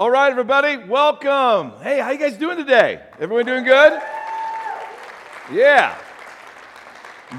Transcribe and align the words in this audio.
All 0.00 0.10
right, 0.10 0.30
everybody, 0.30 0.78
welcome. 0.78 1.72
Hey, 1.82 1.98
how 1.98 2.08
you 2.08 2.18
guys 2.18 2.38
doing 2.38 2.56
today? 2.56 3.02
Everyone 3.18 3.44
doing 3.44 3.64
good? 3.64 4.00
Yeah. 5.52 5.94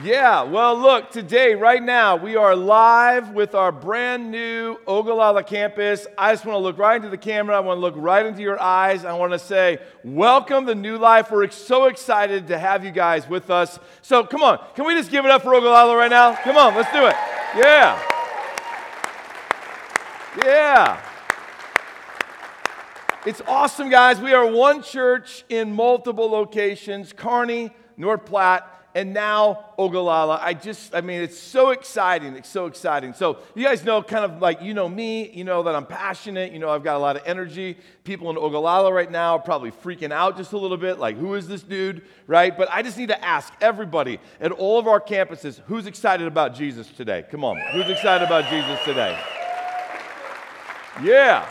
Yeah, 0.04 0.44
well, 0.44 0.78
look, 0.78 1.10
today, 1.10 1.56
right 1.56 1.82
now, 1.82 2.18
we 2.18 2.36
are 2.36 2.56
live 2.56 3.32
with 3.32 3.56
our 3.56 3.72
brand 3.72 4.30
new 4.30 4.78
Ogallala 4.86 5.44
campus. 5.44 6.06
I 6.20 6.34
just 6.34 6.46
want 6.46 6.54
to 6.54 6.60
look 6.60 6.78
right 6.78 6.98
into 6.98 7.10
the 7.10 7.18
camera. 7.18 7.58
I 7.58 7.62
want 7.62 7.78
to 7.78 7.82
look 7.82 7.96
right 7.98 8.28
into 8.28 8.44
your 8.44 8.62
eyes. 8.62 9.06
I 9.06 9.14
want 9.14 9.32
to 9.34 9.40
say, 9.40 9.80
welcome 10.04 10.68
to 10.68 10.76
New 10.76 11.00
Life. 11.00 11.32
We're 11.32 11.50
so 11.50 11.86
excited 11.86 12.46
to 12.50 12.60
have 12.60 12.86
you 12.86 12.92
guys 12.92 13.28
with 13.28 13.50
us. 13.50 13.80
So, 14.04 14.24
come 14.24 14.44
on, 14.44 14.64
can 14.76 14.86
we 14.86 14.94
just 14.94 15.10
give 15.10 15.26
it 15.26 15.32
up 15.32 15.42
for 15.42 15.56
Ogallala 15.56 15.98
right 15.98 16.12
now? 16.12 16.36
Come 16.36 16.58
on, 16.58 16.76
let's 16.76 16.92
do 16.92 17.08
it. 17.08 17.16
Yeah. 17.58 18.00
Yeah. 20.46 21.08
It's 23.24 23.42
awesome, 23.48 23.92
guys. 23.92 24.20
We 24.20 24.34
are 24.34 24.48
one 24.48 24.82
church 24.82 25.46
in 25.48 25.76
multiple 25.76 26.28
locations 26.28 27.14
Kearney, 27.14 27.70
North 27.96 28.26
Platte, 28.26 28.68
and 28.96 29.14
now 29.14 29.66
Ogallala. 29.78 30.40
I 30.42 30.56
just, 30.56 30.96
I 30.96 31.02
mean, 31.02 31.22
it's 31.22 31.38
so 31.38 31.70
exciting. 31.70 32.36
It's 32.36 32.50
so 32.50 32.66
exciting. 32.66 33.14
So, 33.14 33.38
you 33.54 33.64
guys 33.64 33.84
know, 33.84 34.02
kind 34.02 34.26
of 34.26 34.42
like, 34.42 34.64
you 34.64 34.74
know 34.74 34.90
me, 34.90 35.30
you 35.30 35.44
know 35.44 35.62
that 35.62 35.76
I'm 35.76 35.86
passionate, 35.86 36.52
you 36.52 36.58
know, 36.58 36.72
I've 36.72 36.84
got 36.84 36.96
a 36.96 37.00
lot 37.00 37.16
of 37.16 37.22
energy. 37.28 37.78
People 38.06 38.32
in 38.32 38.38
Ogallala 38.38 38.92
right 38.92 39.10
now 39.10 39.36
are 39.36 39.40
probably 39.40 39.70
freaking 39.70 40.12
out 40.12 40.36
just 40.36 40.54
a 40.54 40.58
little 40.58 40.76
bit, 40.76 40.98
like, 40.98 41.16
who 41.16 41.36
is 41.36 41.48
this 41.48 41.62
dude, 41.62 42.02
right? 42.26 42.58
But 42.58 42.70
I 42.72 42.82
just 42.82 42.98
need 42.98 43.10
to 43.10 43.24
ask 43.24 43.54
everybody 43.62 44.20
at 44.40 44.52
all 44.52 44.80
of 44.80 44.88
our 44.88 45.00
campuses 45.00 45.62
who's 45.68 45.86
excited 45.86 46.26
about 46.26 46.56
Jesus 46.56 46.88
today? 46.88 47.24
Come 47.30 47.46
on. 47.46 47.62
Who's 47.72 47.88
excited 47.88 48.26
about 48.26 48.50
Jesus 48.50 48.84
today? 48.84 49.16
Yeah. 51.04 51.48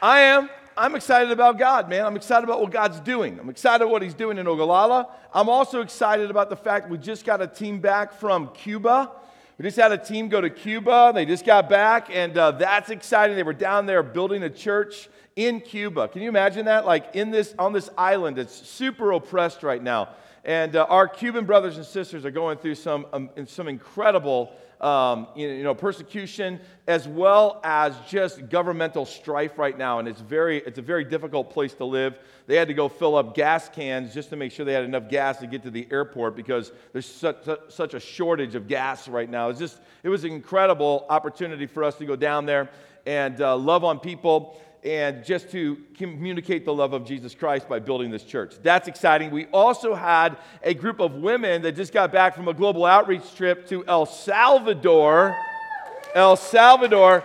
I 0.00 0.20
am. 0.20 0.48
I'm 0.80 0.94
excited 0.94 1.30
about 1.30 1.58
God, 1.58 1.90
man. 1.90 2.06
I'm 2.06 2.16
excited 2.16 2.42
about 2.42 2.62
what 2.62 2.70
God's 2.70 3.00
doing. 3.00 3.38
I'm 3.38 3.50
excited 3.50 3.86
what 3.86 4.00
He's 4.00 4.14
doing 4.14 4.38
in 4.38 4.46
Ogallala. 4.46 5.08
I'm 5.34 5.50
also 5.50 5.82
excited 5.82 6.30
about 6.30 6.48
the 6.48 6.56
fact 6.56 6.88
we 6.88 6.96
just 6.96 7.26
got 7.26 7.42
a 7.42 7.46
team 7.46 7.80
back 7.80 8.14
from 8.14 8.48
Cuba. 8.54 9.10
We 9.58 9.64
just 9.64 9.76
had 9.76 9.92
a 9.92 9.98
team 9.98 10.30
go 10.30 10.40
to 10.40 10.48
Cuba. 10.48 11.12
They 11.14 11.26
just 11.26 11.44
got 11.44 11.68
back, 11.68 12.08
and 12.10 12.34
uh, 12.38 12.52
that's 12.52 12.88
exciting. 12.88 13.36
They 13.36 13.42
were 13.42 13.52
down 13.52 13.84
there 13.84 14.02
building 14.02 14.42
a 14.42 14.48
church 14.48 15.10
in 15.36 15.60
Cuba. 15.60 16.08
Can 16.08 16.22
you 16.22 16.30
imagine 16.30 16.64
that? 16.64 16.86
Like 16.86 17.14
in 17.14 17.30
this 17.30 17.54
on 17.58 17.74
this 17.74 17.90
island, 17.98 18.38
it's 18.38 18.54
super 18.54 19.12
oppressed 19.12 19.62
right 19.62 19.82
now, 19.82 20.08
and 20.46 20.76
uh, 20.76 20.86
our 20.88 21.06
Cuban 21.06 21.44
brothers 21.44 21.76
and 21.76 21.84
sisters 21.84 22.24
are 22.24 22.30
going 22.30 22.56
through 22.56 22.76
some 22.76 23.04
um, 23.12 23.28
some 23.44 23.68
incredible 23.68 24.50
um, 24.80 25.28
you 25.34 25.62
know, 25.62 25.74
persecution, 25.74 26.60
as 26.86 27.06
well 27.06 27.60
as 27.64 27.94
just 28.08 28.48
governmental 28.48 29.04
strife 29.04 29.58
right 29.58 29.76
now. 29.76 29.98
And 29.98 30.08
it's, 30.08 30.20
very, 30.20 30.58
it's 30.58 30.78
a 30.78 30.82
very 30.82 31.04
difficult 31.04 31.50
place 31.50 31.74
to 31.74 31.84
live. 31.84 32.18
They 32.46 32.56
had 32.56 32.68
to 32.68 32.74
go 32.74 32.88
fill 32.88 33.16
up 33.16 33.34
gas 33.34 33.68
cans 33.68 34.14
just 34.14 34.30
to 34.30 34.36
make 34.36 34.52
sure 34.52 34.64
they 34.64 34.72
had 34.72 34.84
enough 34.84 35.08
gas 35.08 35.38
to 35.38 35.46
get 35.46 35.62
to 35.64 35.70
the 35.70 35.86
airport 35.90 36.34
because 36.34 36.72
there's 36.92 37.06
such, 37.06 37.46
such 37.68 37.94
a 37.94 38.00
shortage 38.00 38.54
of 38.54 38.66
gas 38.66 39.06
right 39.06 39.28
now. 39.28 39.50
It's 39.50 39.58
just, 39.58 39.80
it 40.02 40.08
was 40.08 40.24
an 40.24 40.32
incredible 40.32 41.06
opportunity 41.08 41.66
for 41.66 41.84
us 41.84 41.96
to 41.96 42.06
go 42.06 42.16
down 42.16 42.46
there 42.46 42.70
and 43.06 43.40
uh, 43.40 43.56
love 43.56 43.84
on 43.84 43.98
people 43.98 44.60
and 44.82 45.24
just 45.24 45.50
to 45.50 45.76
communicate 45.94 46.64
the 46.64 46.72
love 46.72 46.92
of 46.92 47.04
Jesus 47.04 47.34
Christ 47.34 47.68
by 47.68 47.78
building 47.78 48.10
this 48.10 48.22
church. 48.22 48.54
That's 48.62 48.88
exciting. 48.88 49.30
We 49.30 49.46
also 49.46 49.94
had 49.94 50.38
a 50.62 50.72
group 50.72 51.00
of 51.00 51.14
women 51.14 51.62
that 51.62 51.72
just 51.72 51.92
got 51.92 52.12
back 52.12 52.34
from 52.34 52.48
a 52.48 52.54
global 52.54 52.86
outreach 52.86 53.34
trip 53.34 53.66
to 53.68 53.84
El 53.86 54.06
Salvador. 54.06 55.36
El 56.14 56.36
Salvador. 56.36 57.24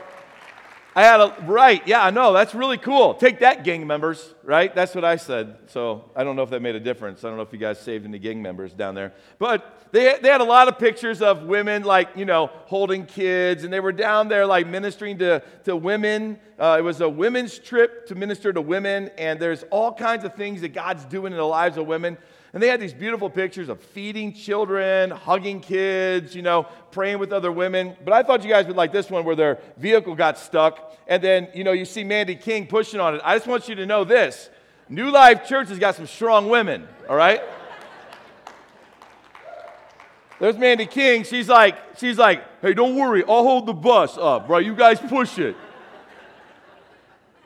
I 0.98 1.04
had 1.04 1.20
a, 1.20 1.36
right, 1.42 1.86
yeah, 1.86 2.06
I 2.06 2.10
know, 2.10 2.32
that's 2.32 2.56
really 2.56 2.78
cool. 2.78 3.16
Take 3.16 3.40
that, 3.40 3.66
gang 3.66 3.86
members, 3.86 4.34
right? 4.44 4.74
That's 4.74 4.96
what 4.96 5.04
I 5.04 5.18
said. 5.18 5.58
So 5.68 6.10
I 6.16 6.24
don't 6.24 6.38
know 6.38 6.44
if 6.44 6.50
that 6.52 6.62
made 6.62 6.76
a 6.76 6.80
difference. 6.80 7.26
I 7.26 7.28
don't 7.28 7.36
know 7.36 7.44
if 7.44 7.52
you 7.52 7.60
guys 7.60 7.82
saved 7.82 8.06
any 8.06 8.18
gang 8.18 8.42
members 8.42 8.72
down 8.72 8.96
there. 8.96 9.12
But 9.38 9.90
they, 9.92 10.18
they 10.22 10.30
had 10.30 10.40
a 10.40 10.46
lot 10.46 10.70
of 10.70 10.80
pictures 10.80 11.22
of 11.22 11.44
women, 11.44 11.84
like, 11.84 12.16
you 12.16 12.24
know, 12.24 12.50
holding 12.64 13.06
kids, 13.06 13.66
and 13.66 13.74
they 13.74 13.82
were 13.82 13.92
down 13.92 14.30
there, 14.30 14.46
like, 14.46 14.68
ministering 14.68 15.18
to, 15.18 15.44
to 15.66 15.76
women. 15.76 16.40
Uh, 16.58 16.78
it 16.80 16.82
was 16.82 17.02
a 17.02 17.10
women's 17.10 17.60
trip 17.60 18.08
to 18.08 18.16
minister 18.16 18.54
to 18.54 18.62
women, 18.62 19.10
and 19.18 19.38
there's 19.38 19.64
all 19.72 19.92
kinds 19.92 20.24
of 20.24 20.34
things 20.36 20.62
that 20.62 20.74
God's 20.74 21.04
doing 21.04 21.34
in 21.34 21.38
the 21.38 21.44
lives 21.44 21.76
of 21.76 21.88
women. 21.88 22.18
And 22.56 22.64
they 22.64 22.70
had 22.70 22.80
these 22.80 22.94
beautiful 22.94 23.30
pictures 23.30 23.68
of 23.68 23.82
feeding 23.82 24.32
children, 24.32 25.12
hugging 25.12 25.60
kids, 25.60 26.34
you 26.34 26.42
know, 26.42 26.66
praying 26.90 27.20
with 27.20 27.34
other 27.34 27.52
women. 27.52 27.98
But 28.06 28.14
I 28.14 28.24
thought 28.24 28.46
you 28.46 28.50
guys 28.50 28.66
would 28.68 28.78
like 28.78 28.94
this 28.94 29.10
one 29.10 29.26
where 29.26 29.36
their 29.36 29.60
vehicle 29.76 30.16
got 30.16 30.38
stuck. 30.38 30.98
And 31.06 31.22
then, 31.22 31.50
you 31.54 31.66
know, 31.66 31.74
you 31.74 31.84
see 31.84 32.06
Mandy 32.06 32.36
King 32.38 32.66
pushing 32.66 33.02
on 33.02 33.14
it. 33.14 33.22
I 33.26 33.36
just 33.36 33.46
want 33.46 33.68
you 33.68 33.76
to 33.76 33.86
know 33.86 34.06
this 34.06 34.50
New 34.88 35.12
Life 35.12 35.46
Church 35.46 35.68
has 35.68 35.80
got 35.80 35.96
some 35.96 36.08
strong 36.08 36.48
women, 36.48 36.88
all 37.10 37.18
right? 37.18 37.42
There's 40.40 40.58
Mandy 40.58 40.86
King. 40.86 41.26
She's 41.26 41.50
like, 41.50 41.76
she's 41.98 42.18
like, 42.18 42.42
hey, 42.62 42.74
don't 42.74 42.96
worry, 42.96 43.26
I'll 43.28 43.44
hold 43.44 43.66
the 43.66 43.74
bus 43.74 44.18
up, 44.18 44.48
right? 44.48 44.64
You 44.66 44.76
guys 44.76 45.02
push 45.02 45.40
it. 45.40 45.58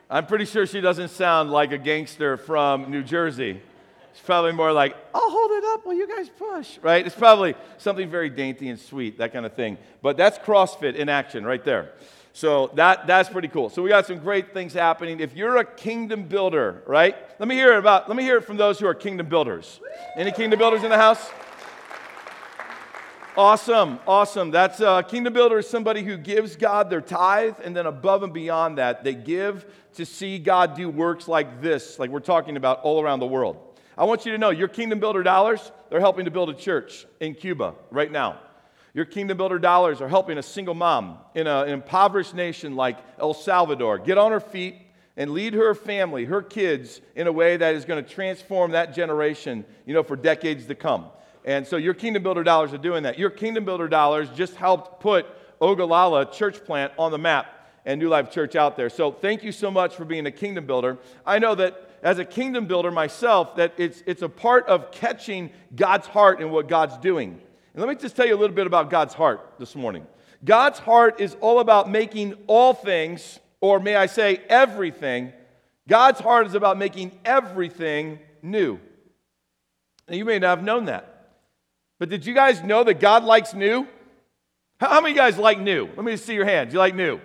I'm 0.08 0.28
pretty 0.28 0.46
sure 0.46 0.68
she 0.68 0.81
doesn't 0.81 1.09
sound 1.09 1.50
like 1.50 1.72
a 1.72 1.80
gangster 1.80 2.38
from 2.38 2.92
New 2.92 3.02
Jersey. 3.02 3.64
It's 4.19 4.25
probably 4.25 4.52
more 4.52 4.74
like, 4.74 4.97
I'll 5.16 5.30
hold 5.30 5.52
it 5.52 5.63
up 5.63 5.85
while 5.85 5.96
you 5.96 6.06
guys 6.06 6.30
push, 6.30 6.78
right? 6.81 7.06
It's 7.06 7.16
probably 7.16 7.56
something 7.78 8.09
very 8.09 8.30
dainty 8.30 8.68
and 8.68 8.78
sweet, 8.78 9.18
that 9.19 9.31
kind 9.31 9.46
of 9.46 9.53
thing. 9.53 9.78
But 10.02 10.18
that's 10.18 10.38
CrossFit 10.40 10.96
in 10.96 11.07
action 11.07 11.46
right 11.46 11.63
there. 11.63 11.94
So 12.34 12.69
that, 12.74 13.07
that's 13.07 13.30
pretty 13.30 13.47
cool. 13.47 13.69
So 13.69 13.81
we 13.81 13.88
got 13.88 14.06
some 14.06 14.19
great 14.19 14.53
things 14.53 14.74
happening. 14.74 15.22
If 15.22 15.38
you're 15.38 15.56
a 15.56 15.63
kingdom 15.63 16.24
builder, 16.24 16.84
right? 16.85 17.16
Let 17.40 17.47
me 17.47 17.56
hear 17.56 17.78
about, 17.78 18.09
let 18.09 18.18
me 18.18 18.24
hear 18.24 18.35
it 18.35 18.44
from 18.44 18.57
those 18.57 18.78
who 18.78 18.88
are 18.88 18.94
kingdom 18.94 19.30
builders. 19.30 19.80
Any 20.18 20.34
kingdom 20.34 20.59
builders 20.59 20.84
in 20.84 20.90
the 20.90 20.97
house? 20.97 21.31
Awesome, 23.38 24.00
awesome. 24.06 24.51
That's 24.51 24.81
a 24.81 24.90
uh, 24.90 25.01
kingdom 25.01 25.31
builder 25.31 25.59
is 25.59 25.69
somebody 25.69 26.03
who 26.03 26.18
gives 26.18 26.57
God 26.57 26.90
their 26.90 27.00
tithe, 27.00 27.56
and 27.63 27.74
then 27.74 27.86
above 27.86 28.24
and 28.24 28.34
beyond 28.34 28.80
that, 28.80 29.06
they 29.06 29.13
give 29.13 29.66
to 29.94 30.06
see 30.06 30.40
God 30.40 30.75
do 30.75 30.90
works 30.90 31.30
like 31.30 31.62
this, 31.62 32.00
like 32.00 32.09
we're 32.09 32.19
talking 32.19 32.57
about 32.57 32.81
all 32.81 33.01
around 33.01 33.22
the 33.22 33.28
world. 33.28 33.69
I 34.00 34.06
want 34.06 34.26
you 34.26 34.32
to 34.32 34.38
know 34.38 34.50
your 34.50 34.70
Kingdom 34.70 35.02
Builder 35.02 35.24
dollars, 35.24 35.74
they're 35.90 36.00
helping 36.00 36.24
to 36.24 36.32
build 36.32 36.50
a 36.50 36.54
church 36.54 37.06
in 37.20 37.36
Cuba 37.36 37.76
right 37.92 38.10
now. 38.10 38.40
Your 38.94 39.04
Kingdom 39.04 39.36
Builder 39.36 39.60
dollars 39.60 40.00
are 40.00 40.08
helping 40.08 40.38
a 40.38 40.42
single 40.42 40.74
mom 40.74 41.18
in 41.36 41.48
a, 41.48 41.64
an 41.64 41.72
impoverished 41.72 42.34
nation 42.34 42.78
like 42.78 42.98
El 43.20 43.34
Salvador 43.34 44.00
get 44.00 44.18
on 44.18 44.32
her 44.32 44.40
feet 44.40 44.78
and 45.18 45.32
lead 45.32 45.54
her 45.54 45.76
family, 45.76 46.24
her 46.24 46.42
kids, 46.42 47.02
in 47.14 47.28
a 47.28 47.32
way 47.32 47.58
that 47.58 47.76
is 47.76 47.84
going 47.84 48.02
to 48.02 48.10
transform 48.10 48.72
that 48.72 48.94
generation, 48.94 49.66
you 49.86 49.94
know, 49.94 50.02
for 50.02 50.16
decades 50.16 50.66
to 50.68 50.76
come. 50.76 51.08
And 51.44 51.68
so 51.68 51.76
your 51.76 51.94
Kingdom 51.94 52.24
Builder 52.24 52.44
dollars 52.44 52.74
are 52.74 52.78
doing 52.78 53.04
that. 53.04 53.20
Your 53.20 53.30
Kingdom 53.30 53.66
Builder 53.66 53.90
dollars 53.90 54.30
just 54.30 54.56
helped 54.56 55.02
put 55.02 55.26
Ogallala 55.60 56.31
church 56.31 56.64
plant 56.64 56.94
on 56.98 57.12
the 57.12 57.18
map 57.18 57.54
and 57.86 58.00
New 58.00 58.08
Life 58.08 58.31
Church 58.31 58.56
out 58.56 58.78
there. 58.78 58.90
So 58.90 59.12
thank 59.12 59.44
you 59.44 59.52
so 59.52 59.70
much 59.70 59.98
for 59.98 60.06
being 60.06 60.26
a 60.26 60.31
Kingdom 60.31 60.66
Builder. 60.66 60.98
I 61.26 61.40
know 61.40 61.54
that 61.56 61.88
as 62.02 62.20
a 62.20 62.26
kingdom 62.26 62.66
builder 62.66 62.92
myself 62.92 63.56
that 63.56 63.74
it's, 63.78 64.04
it's 64.06 64.22
a 64.22 64.30
part 64.30 64.68
of 64.68 64.92
catching 64.92 65.52
God's 65.76 66.08
heart 66.08 66.40
and 66.42 66.52
what 66.52 66.68
God's 66.68 66.98
doing. 66.98 67.42
And 67.74 67.82
let 67.84 67.90
me 67.90 67.96
just 67.96 68.16
tell 68.16 68.26
you 68.26 68.36
a 68.36 68.40
little 68.40 68.56
bit 68.56 68.68
about 68.68 68.90
God's 68.90 69.14
heart 69.14 69.56
this 69.60 69.76
morning. 69.76 70.06
God's 70.44 70.80
heart 70.80 71.20
is 71.20 71.36
all 71.42 71.60
about 71.60 71.90
making 71.90 72.36
all 72.48 72.74
things, 72.74 73.40
or 73.62 73.80
may 73.80 73.96
I 73.96 74.06
say 74.06 74.42
everything, 74.48 75.34
God's 75.88 76.20
heart 76.20 76.48
is 76.48 76.54
about 76.54 76.78
making 76.78 77.18
everything 77.26 78.20
new. 78.42 78.80
And 80.08 80.18
you 80.18 80.26
may 80.26 80.40
not 80.40 80.58
have 80.58 80.64
known 80.64 80.86
that. 80.86 81.34
But 82.00 82.10
did 82.10 82.26
you 82.26 82.34
guys 82.34 82.64
know 82.64 82.84
that 82.84 83.00
God 83.00 83.24
likes 83.24 83.54
new? 83.54 83.88
How 84.80 85.02
many 85.02 85.12
of 85.12 85.18
you 85.18 85.22
guys 85.22 85.38
like 85.38 85.60
new? 85.60 85.90
Let 85.96 86.06
me 86.06 86.16
see 86.16 86.34
your 86.34 86.46
hands. 86.46 86.74
You 86.74 86.80
like 86.80 86.96
new? 86.96 87.20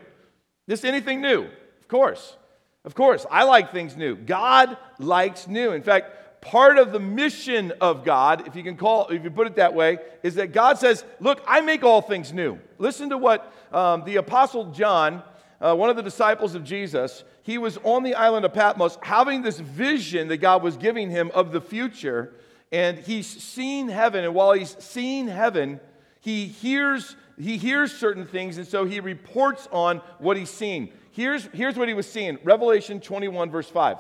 Just 0.69 0.85
anything 0.85 1.21
new? 1.21 1.45
Of 1.81 1.89
course. 1.89 2.37
Of 2.85 2.95
course, 2.95 3.25
I 3.31 3.45
like 3.45 3.73
things 3.73 3.97
new. 3.97 4.15
God 4.15 4.77
likes 4.99 5.49
new. 5.49 5.73
In 5.73 5.83
fact, 5.83 6.43
part 6.43 6.77
of 6.77 6.93
the 6.93 7.01
mission 7.01 7.73
of 7.81 8.05
God, 8.05 8.47
if 8.47 8.55
you 8.55 8.63
can 8.63 8.77
call, 8.77 9.09
if 9.09 9.25
you 9.25 9.31
put 9.31 9.47
it 9.47 9.57
that 9.57 9.75
way, 9.75 9.99
is 10.23 10.35
that 10.35 10.53
God 10.53 10.79
says, 10.79 11.05
"Look, 11.19 11.43
I 11.47 11.63
make 11.63 11.83
all 11.83 12.03
things 12.03 12.33
new." 12.33 12.59
Listen 12.79 13.09
to 13.11 13.19
what 13.19 13.51
um, 13.73 14.05
the 14.05 14.17
apostle 14.17 14.67
John, 14.67 15.23
uh, 15.61 15.75
one 15.75 15.89
of 15.89 15.97
the 15.97 16.03
disciples 16.03 16.55
of 16.55 16.63
Jesus, 16.63 17.25
he 17.43 17.57
was 17.57 17.79
on 17.85 18.03
the 18.03 18.15
island 18.15 18.45
of 18.45 18.53
Patmos, 18.53 18.99
having 19.03 19.41
this 19.41 19.59
vision 19.59 20.29
that 20.29 20.39
God 20.39 20.63
was 20.63 20.77
giving 20.77 21.11
him 21.11 21.31
of 21.35 21.53
the 21.53 21.63
future, 21.63 22.35
and 22.71 22.99
he's 22.99 23.27
seen 23.27 23.89
heaven. 23.89 24.25
And 24.25 24.35
while 24.35 24.53
he's 24.53 24.77
seeing 24.79 25.27
heaven, 25.29 25.81
he 26.21 26.47
hears 26.47 27.17
he 27.39 27.57
hears 27.57 27.93
certain 27.93 28.27
things, 28.27 28.59
and 28.59 28.67
so 28.67 28.85
he 28.85 29.01
reports 29.01 29.69
on 29.73 30.03
what 30.19 30.37
he's 30.37 30.51
seen. 30.51 30.93
Here's, 31.15 31.45
here's 31.53 31.77
what 31.77 31.87
he 31.87 31.95
was 31.95 32.11
seeing 32.11 32.39
Revelation 32.43 32.99
21, 32.99 33.49
verse 33.49 33.69
5. 33.69 33.99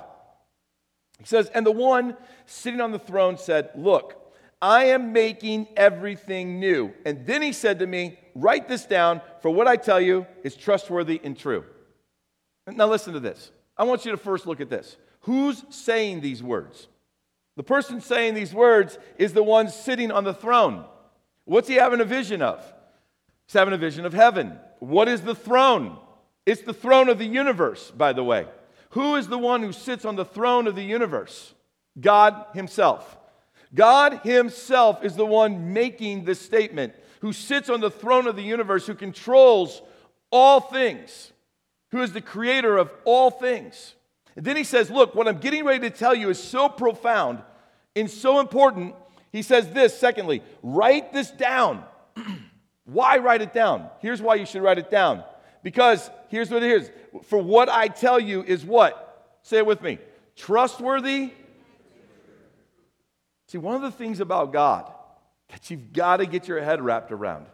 He 1.21 1.25
says, 1.25 1.49
And 1.55 1.65
the 1.65 1.71
one 1.71 2.17
sitting 2.45 2.81
on 2.81 2.91
the 2.91 2.99
throne 2.99 3.39
said, 3.39 3.71
Look, 3.77 4.21
I 4.61 4.87
am 4.87 5.13
making 5.13 5.69
everything 5.77 6.59
new. 6.59 6.93
And 7.07 7.25
then 7.25 7.41
he 7.41 7.53
said 7.53 7.79
to 7.79 7.87
me, 7.87 8.19
Write 8.35 8.67
this 8.67 8.85
down, 8.85 9.21
for 9.43 9.51
what 9.51 9.69
I 9.69 9.77
tell 9.77 10.01
you 10.01 10.27
is 10.43 10.57
trustworthy 10.57 11.21
and 11.23 11.39
true. 11.39 11.65
Now 12.67 12.89
listen 12.89 13.13
to 13.13 13.21
this. 13.21 13.53
I 13.79 13.85
want 13.85 14.05
you 14.05 14.11
to 14.11 14.17
first 14.17 14.45
look 14.45 14.61
at 14.61 14.69
this. 14.69 14.97
Who's 15.21 15.65
saying 15.71 16.21
these 16.21 16.43
words? 16.43 16.89
The 17.57 17.63
person 17.63 18.01
saying 18.01 18.35
these 18.35 18.53
words 18.53 18.99
is 19.19 19.35
the 19.35 19.43
one 19.45 19.69
sitting 19.69 20.11
on 20.11 20.25
the 20.25 20.35
throne. 20.35 20.85
What's 21.45 21.69
he 21.69 21.75
having 21.75 22.01
a 22.01 22.05
vision 22.05 22.43
of? 22.43 22.61
He's 23.47 23.55
having 23.55 23.75
a 23.75 23.79
vision 23.79 24.05
of 24.05 24.13
heaven. 24.13 24.59
What 24.81 25.07
is 25.07 25.21
the 25.21 25.37
throne? 25.37 25.99
It's 26.47 26.63
the 26.63 26.75
throne 26.75 27.09
of 27.09 27.19
the 27.19 27.27
universe, 27.27 27.91
by 27.91 28.13
the 28.13 28.25
way. 28.25 28.47
Who 28.91 29.17
is 29.17 29.29
the 29.29 29.39
one 29.39 29.63
who 29.63 29.73
sits 29.73 30.05
on 30.05 30.17
the 30.17 30.25
throne 30.25 30.67
of 30.67 30.77
the 30.77 30.83
universe? 30.83 31.55
God 32.01 32.47
Himself. 32.55 33.17
God 33.75 34.21
Himself 34.23 35.03
is 35.05 35.17
the 35.17 35.27
one 35.27 35.73
making 35.73 36.25
this 36.25 36.41
statement, 36.41 36.95
who 37.21 37.33
sits 37.33 37.71
on 37.71 37.81
the 37.81 37.91
throne 37.91 38.27
of 38.27 38.37
the 38.37 38.43
universe, 38.43 38.87
who 38.87 38.95
controls 38.95 39.83
all 40.31 40.61
things, 40.61 41.33
who 41.91 42.03
is 42.03 42.13
the 42.13 42.21
creator 42.21 42.77
of 42.77 42.91
all 43.05 43.31
things. 43.31 43.95
And 44.37 44.45
then 44.45 44.57
He 44.57 44.65
says, 44.65 44.91
Look, 44.91 45.15
what 45.15 45.27
I'm 45.27 45.39
getting 45.39 45.65
ready 45.65 45.89
to 45.89 45.97
tell 45.97 46.15
you 46.15 46.29
is 46.31 46.43
so 46.43 46.69
profound 46.69 47.43
and 47.97 48.11
so 48.11 48.41
important. 48.41 48.95
He 49.33 49.43
says 49.43 49.71
this, 49.71 49.99
secondly, 49.99 50.43
write 50.63 51.13
this 51.13 51.31
down. 51.31 51.85
why 52.85 53.19
write 53.19 53.43
it 53.43 53.53
down? 53.53 53.89
Here's 54.01 54.23
why 54.23 54.37
you 54.37 54.47
should 54.47 54.63
write 54.63 54.79
it 54.79 54.91
down. 54.91 55.25
Because 55.65 56.11
here's 56.29 56.51
what 56.51 56.63
it 56.63 56.71
is 56.71 56.91
for 57.25 57.39
what 57.39 57.69
I 57.69 57.89
tell 57.89 58.21
you 58.21 58.45
is 58.45 58.65
what? 58.65 59.39
Say 59.43 59.57
it 59.57 59.67
with 59.67 59.83
me 59.83 59.99
trustworthy. 60.37 61.33
See, 63.49 63.59
one 63.59 63.75
of 63.75 63.83
the 63.83 63.91
things 63.91 64.21
about 64.21 64.53
God 64.53 64.93
that 65.49 65.71
you've 65.71 65.93
got 65.93 66.19
to 66.19 66.27
get 66.27 66.47
your 66.47 66.63
head 66.63 66.81
wrapped 66.83 67.13
around 67.13 67.47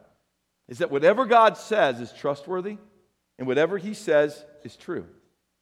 is 0.68 0.78
that 0.78 0.90
whatever 0.90 1.24
God 1.24 1.56
says 1.56 2.00
is 2.00 2.12
trustworthy 2.12 2.78
and 3.38 3.46
whatever 3.46 3.78
He 3.78 3.94
says 3.94 4.44
is 4.64 4.76
true. 4.76 5.06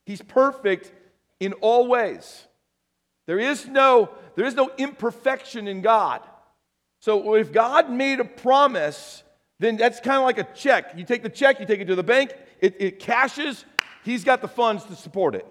He's 0.06 0.22
perfect 0.22 0.90
in 1.40 1.52
all 1.54 1.86
ways. 1.86 2.44
There 3.26 3.38
is 3.38 3.66
no, 3.66 4.10
there 4.36 4.46
is 4.46 4.54
no 4.54 4.70
imperfection 4.78 5.68
in 5.68 5.82
God. 5.82 6.22
So 7.00 7.34
if 7.34 7.52
God 7.52 7.90
made 7.90 8.20
a 8.20 8.24
promise, 8.24 9.22
then 9.58 9.76
that's 9.76 10.00
kind 10.00 10.18
of 10.18 10.24
like 10.24 10.38
a 10.38 10.54
check. 10.54 10.96
You 10.96 11.04
take 11.04 11.22
the 11.22 11.28
check, 11.28 11.60
you 11.60 11.66
take 11.66 11.80
it 11.80 11.86
to 11.86 11.96
the 11.96 12.02
bank, 12.02 12.32
it, 12.60 12.76
it 12.78 12.98
cashes, 12.98 13.64
he's 14.04 14.24
got 14.24 14.40
the 14.40 14.48
funds 14.48 14.84
to 14.84 14.96
support 14.96 15.34
it. 15.34 15.46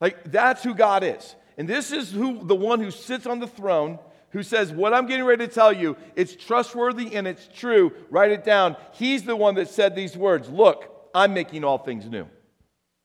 Like 0.00 0.30
that's 0.30 0.62
who 0.62 0.74
God 0.74 1.04
is. 1.04 1.34
And 1.56 1.68
this 1.68 1.92
is 1.92 2.10
who 2.10 2.44
the 2.44 2.54
one 2.54 2.80
who 2.80 2.90
sits 2.90 3.26
on 3.26 3.40
the 3.40 3.46
throne 3.46 3.98
who 4.30 4.42
says, 4.42 4.72
What 4.72 4.92
I'm 4.92 5.06
getting 5.06 5.24
ready 5.24 5.46
to 5.46 5.52
tell 5.52 5.72
you, 5.72 5.96
it's 6.16 6.34
trustworthy 6.34 7.14
and 7.14 7.26
it's 7.26 7.48
true. 7.54 7.92
Write 8.10 8.32
it 8.32 8.44
down. 8.44 8.76
He's 8.92 9.22
the 9.22 9.36
one 9.36 9.54
that 9.54 9.68
said 9.68 9.94
these 9.94 10.16
words 10.16 10.48
Look, 10.48 10.90
I'm 11.14 11.34
making 11.34 11.64
all 11.64 11.78
things 11.78 12.08
new. 12.08 12.26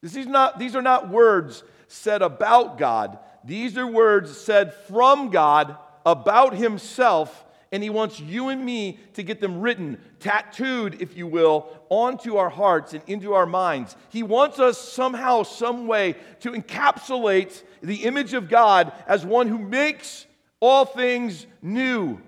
This 0.02 0.16
is 0.16 0.28
not, 0.28 0.60
these 0.60 0.76
are 0.76 0.82
not 0.82 1.10
words 1.10 1.64
said 1.88 2.22
about 2.22 2.78
God, 2.78 3.20
these 3.44 3.78
are 3.78 3.88
words 3.88 4.36
said 4.36 4.74
from 4.74 5.30
God 5.30 5.78
about 6.06 6.54
Himself 6.56 7.46
and 7.72 7.84
He 7.84 7.90
wants 7.90 8.20
you 8.20 8.50
and 8.50 8.64
me 8.64 9.00
to 9.14 9.24
get 9.24 9.42
them 9.42 9.60
written, 9.62 10.00
tattooed, 10.20 11.02
if 11.02 11.18
you 11.18 11.28
will, 11.28 11.68
onto 11.90 12.38
our 12.38 12.50
hearts 12.50 12.94
and 12.94 13.04
into 13.08 13.34
our 13.34 13.46
minds. 13.46 13.96
He 14.10 14.24
wants 14.24 14.60
us 14.60 14.78
somehow, 14.78 15.44
some 15.44 15.88
way, 15.88 16.16
to 16.42 16.52
encapsulate 16.52 17.64
the 17.82 18.04
image 18.06 18.34
of 18.34 18.50
God 18.50 18.92
as 19.08 19.26
one 19.26 19.48
who 19.48 19.60
makes 19.60 20.26
all 20.60 20.86
things 20.86 21.46
new. 21.62 22.22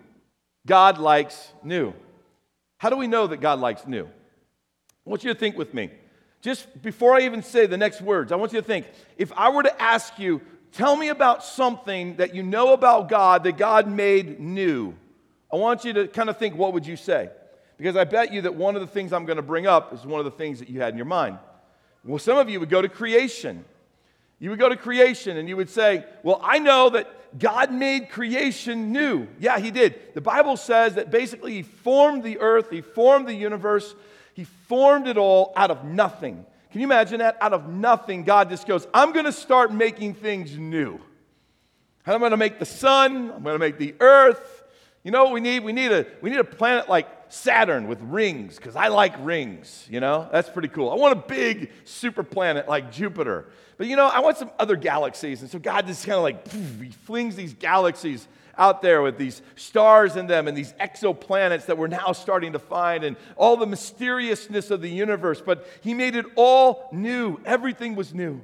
God 0.65 0.97
likes 0.97 1.51
new. 1.63 1.93
How 2.77 2.89
do 2.89 2.95
we 2.95 3.07
know 3.07 3.27
that 3.27 3.41
God 3.41 3.59
likes 3.59 3.87
new? 3.87 4.05
I 4.05 5.09
want 5.09 5.23
you 5.23 5.33
to 5.33 5.39
think 5.39 5.57
with 5.57 5.73
me. 5.73 5.89
Just 6.41 6.81
before 6.81 7.15
I 7.15 7.21
even 7.21 7.43
say 7.43 7.65
the 7.65 7.77
next 7.77 8.01
words, 8.01 8.31
I 8.31 8.35
want 8.35 8.53
you 8.53 8.61
to 8.61 8.65
think 8.65 8.85
if 9.17 9.31
I 9.33 9.49
were 9.49 9.63
to 9.63 9.81
ask 9.81 10.17
you, 10.19 10.41
tell 10.71 10.95
me 10.95 11.09
about 11.09 11.43
something 11.43 12.15
that 12.17 12.33
you 12.33 12.43
know 12.43 12.73
about 12.73 13.09
God 13.09 13.43
that 13.43 13.57
God 13.57 13.89
made 13.89 14.39
new. 14.39 14.95
I 15.51 15.55
want 15.55 15.83
you 15.83 15.93
to 15.93 16.07
kind 16.07 16.29
of 16.29 16.37
think, 16.37 16.55
what 16.55 16.73
would 16.73 16.85
you 16.85 16.95
say? 16.95 17.29
Because 17.77 17.95
I 17.95 18.03
bet 18.03 18.33
you 18.33 18.41
that 18.41 18.55
one 18.55 18.75
of 18.75 18.81
the 18.81 18.87
things 18.87 19.13
I'm 19.13 19.25
going 19.25 19.37
to 19.37 19.41
bring 19.41 19.65
up 19.65 19.93
is 19.93 20.05
one 20.05 20.19
of 20.19 20.25
the 20.25 20.31
things 20.31 20.59
that 20.59 20.69
you 20.69 20.81
had 20.81 20.93
in 20.93 20.97
your 20.97 21.05
mind. 21.05 21.37
Well, 22.03 22.19
some 22.19 22.37
of 22.37 22.49
you 22.49 22.59
would 22.59 22.69
go 22.69 22.81
to 22.81 22.89
creation. 22.89 23.65
You 24.39 24.49
would 24.51 24.59
go 24.59 24.69
to 24.69 24.75
creation 24.75 25.37
and 25.37 25.49
you 25.49 25.57
would 25.57 25.69
say, 25.69 26.05
Well, 26.23 26.39
I 26.43 26.59
know 26.59 26.89
that 26.91 27.37
God 27.37 27.71
made 27.71 28.09
creation 28.09 28.91
new. 28.91 29.27
Yeah, 29.39 29.59
He 29.59 29.71
did. 29.71 30.13
The 30.13 30.21
Bible 30.21 30.57
says 30.57 30.95
that 30.95 31.11
basically 31.11 31.53
He 31.53 31.61
formed 31.61 32.23
the 32.23 32.39
earth, 32.39 32.69
He 32.69 32.81
formed 32.81 33.27
the 33.27 33.33
universe, 33.33 33.95
He 34.33 34.45
formed 34.45 35.07
it 35.07 35.17
all 35.17 35.53
out 35.55 35.71
of 35.71 35.83
nothing. 35.83 36.45
Can 36.71 36.81
you 36.81 36.87
imagine 36.87 37.19
that? 37.19 37.37
Out 37.41 37.53
of 37.53 37.67
nothing, 37.67 38.23
God 38.23 38.49
just 38.49 38.67
goes, 38.67 38.87
I'm 38.93 39.11
going 39.11 39.25
to 39.25 39.31
start 39.31 39.73
making 39.73 40.13
things 40.13 40.57
new. 40.57 40.99
I'm 42.05 42.19
going 42.19 42.31
to 42.31 42.37
make 42.37 42.59
the 42.59 42.65
sun, 42.65 43.31
I'm 43.31 43.43
going 43.43 43.55
to 43.55 43.59
make 43.59 43.77
the 43.77 43.95
earth, 43.99 44.58
you 45.03 45.11
know 45.11 45.23
what 45.23 45.33
we 45.33 45.39
need? 45.39 45.63
We 45.63 45.73
need 45.73 45.91
a, 45.91 46.05
we 46.21 46.29
need 46.29 46.39
a 46.39 46.43
planet 46.43 46.89
like 46.89 47.07
Saturn 47.29 47.87
with 47.87 48.01
rings, 48.01 48.57
because 48.57 48.75
I 48.75 48.87
like 48.87 49.13
rings, 49.19 49.87
you 49.89 49.99
know? 49.99 50.27
That's 50.31 50.49
pretty 50.49 50.67
cool. 50.67 50.89
I 50.89 50.95
want 50.95 51.13
a 51.13 51.27
big 51.27 51.71
super 51.85 52.23
planet 52.23 52.67
like 52.67 52.91
Jupiter. 52.91 53.45
But 53.77 53.87
you 53.87 53.95
know, 53.95 54.07
I 54.07 54.19
want 54.19 54.37
some 54.37 54.51
other 54.59 54.75
galaxies. 54.75 55.41
And 55.41 55.49
so 55.49 55.57
God 55.59 55.87
just 55.87 56.05
kind 56.05 56.17
of 56.17 56.23
like, 56.23 56.43
poof, 56.45 56.81
he 56.81 56.89
flings 56.89 57.35
these 57.35 57.53
galaxies 57.53 58.27
out 58.57 58.81
there 58.81 59.01
with 59.01 59.17
these 59.17 59.41
stars 59.55 60.17
in 60.17 60.27
them 60.27 60.47
and 60.47 60.57
these 60.57 60.73
exoplanets 60.73 61.67
that 61.67 61.77
we're 61.77 61.87
now 61.87 62.11
starting 62.11 62.51
to 62.51 62.59
find 62.59 63.05
and 63.05 63.15
all 63.37 63.55
the 63.55 63.65
mysteriousness 63.65 64.69
of 64.69 64.81
the 64.81 64.89
universe. 64.89 65.41
But 65.41 65.65
he 65.81 65.93
made 65.93 66.15
it 66.15 66.25
all 66.35 66.89
new. 66.91 67.39
Everything 67.45 67.95
was 67.95 68.13
new. 68.13 68.41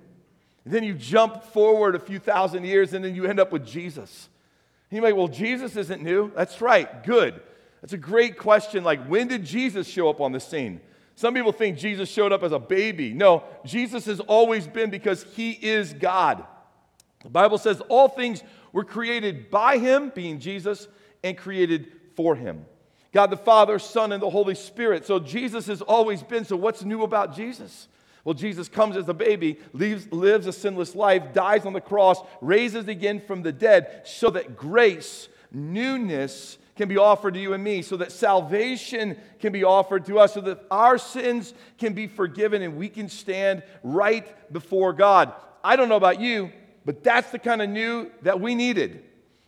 And 0.63 0.73
then 0.73 0.83
you 0.83 0.93
jump 0.93 1.43
forward 1.43 1.95
a 1.95 1.99
few 1.99 2.17
thousand 2.17 2.63
years 2.63 2.93
and 2.93 3.03
then 3.03 3.13
you 3.13 3.25
end 3.25 3.39
up 3.39 3.51
with 3.51 3.67
Jesus. 3.67 4.29
You 4.91 5.01
might, 5.01 5.15
well, 5.15 5.27
Jesus 5.27 5.75
isn't 5.75 6.01
new. 6.01 6.31
That's 6.35 6.61
right. 6.61 7.03
Good. 7.03 7.41
That's 7.81 7.93
a 7.93 7.97
great 7.97 8.37
question. 8.37 8.83
Like, 8.83 9.05
when 9.07 9.27
did 9.27 9.43
Jesus 9.43 9.87
show 9.87 10.09
up 10.09 10.21
on 10.21 10.31
the 10.31 10.39
scene? 10.39 10.81
Some 11.15 11.33
people 11.33 11.51
think 11.51 11.77
Jesus 11.77 12.09
showed 12.09 12.33
up 12.33 12.43
as 12.43 12.51
a 12.51 12.59
baby. 12.59 13.13
No, 13.13 13.43
Jesus 13.65 14.05
has 14.05 14.19
always 14.19 14.67
been 14.67 14.89
because 14.89 15.23
he 15.35 15.51
is 15.51 15.93
God. 15.93 16.45
The 17.23 17.29
Bible 17.29 17.57
says 17.57 17.81
all 17.87 18.07
things 18.07 18.43
were 18.71 18.83
created 18.83 19.49
by 19.49 19.77
him, 19.77 20.11
being 20.13 20.39
Jesus, 20.39 20.87
and 21.23 21.37
created 21.37 21.91
for 22.15 22.35
him. 22.35 22.65
God 23.13 23.29
the 23.29 23.37
Father, 23.37 23.79
Son, 23.79 24.11
and 24.11 24.21
the 24.21 24.29
Holy 24.29 24.55
Spirit. 24.55 25.05
So 25.05 25.19
Jesus 25.19 25.67
has 25.67 25.81
always 25.81 26.21
been. 26.21 26.43
So 26.43 26.57
what's 26.57 26.83
new 26.83 27.03
about 27.03 27.33
Jesus? 27.33 27.87
Well, 28.25 28.33
Jesus 28.33 28.67
comes 28.67 28.97
as 28.97 29.07
a 29.07 29.13
baby, 29.13 29.59
leaves, 29.71 30.11
lives 30.11 30.47
a 30.47 30.51
sinless 30.51 30.95
life, 30.95 31.31
dies 31.31 31.65
on 31.65 31.73
the 31.73 31.79
cross, 31.79 32.19
raises 32.41 32.87
again 32.87 33.21
from 33.21 33.43
the 33.43 33.51
dead, 33.51 34.01
so 34.03 34.31
that 34.31 34.57
grace, 34.57 35.29
newness, 35.51 36.57
can 36.75 36.89
be 36.89 36.97
offered 36.97 37.35
to 37.35 37.39
you 37.39 37.53
and 37.53 37.63
me, 37.63 37.83
so 37.83 37.97
that 37.97 38.11
salvation 38.11 39.15
can 39.39 39.53
be 39.53 39.63
offered 39.63 40.05
to 40.07 40.19
us, 40.19 40.33
so 40.33 40.41
that 40.41 40.59
our 40.71 40.97
sins 40.97 41.53
can 41.77 41.93
be 41.93 42.07
forgiven 42.07 42.63
and 42.63 42.75
we 42.75 42.89
can 42.89 43.07
stand 43.07 43.61
right 43.83 44.51
before 44.51 44.91
God. 44.91 45.31
I 45.63 45.75
don't 45.75 45.87
know 45.87 45.95
about 45.95 46.19
you, 46.19 46.51
but 46.83 47.03
that's 47.03 47.29
the 47.29 47.39
kind 47.39 47.61
of 47.61 47.69
new 47.69 48.11
that 48.23 48.41
we 48.41 48.55
needed. 48.55 49.03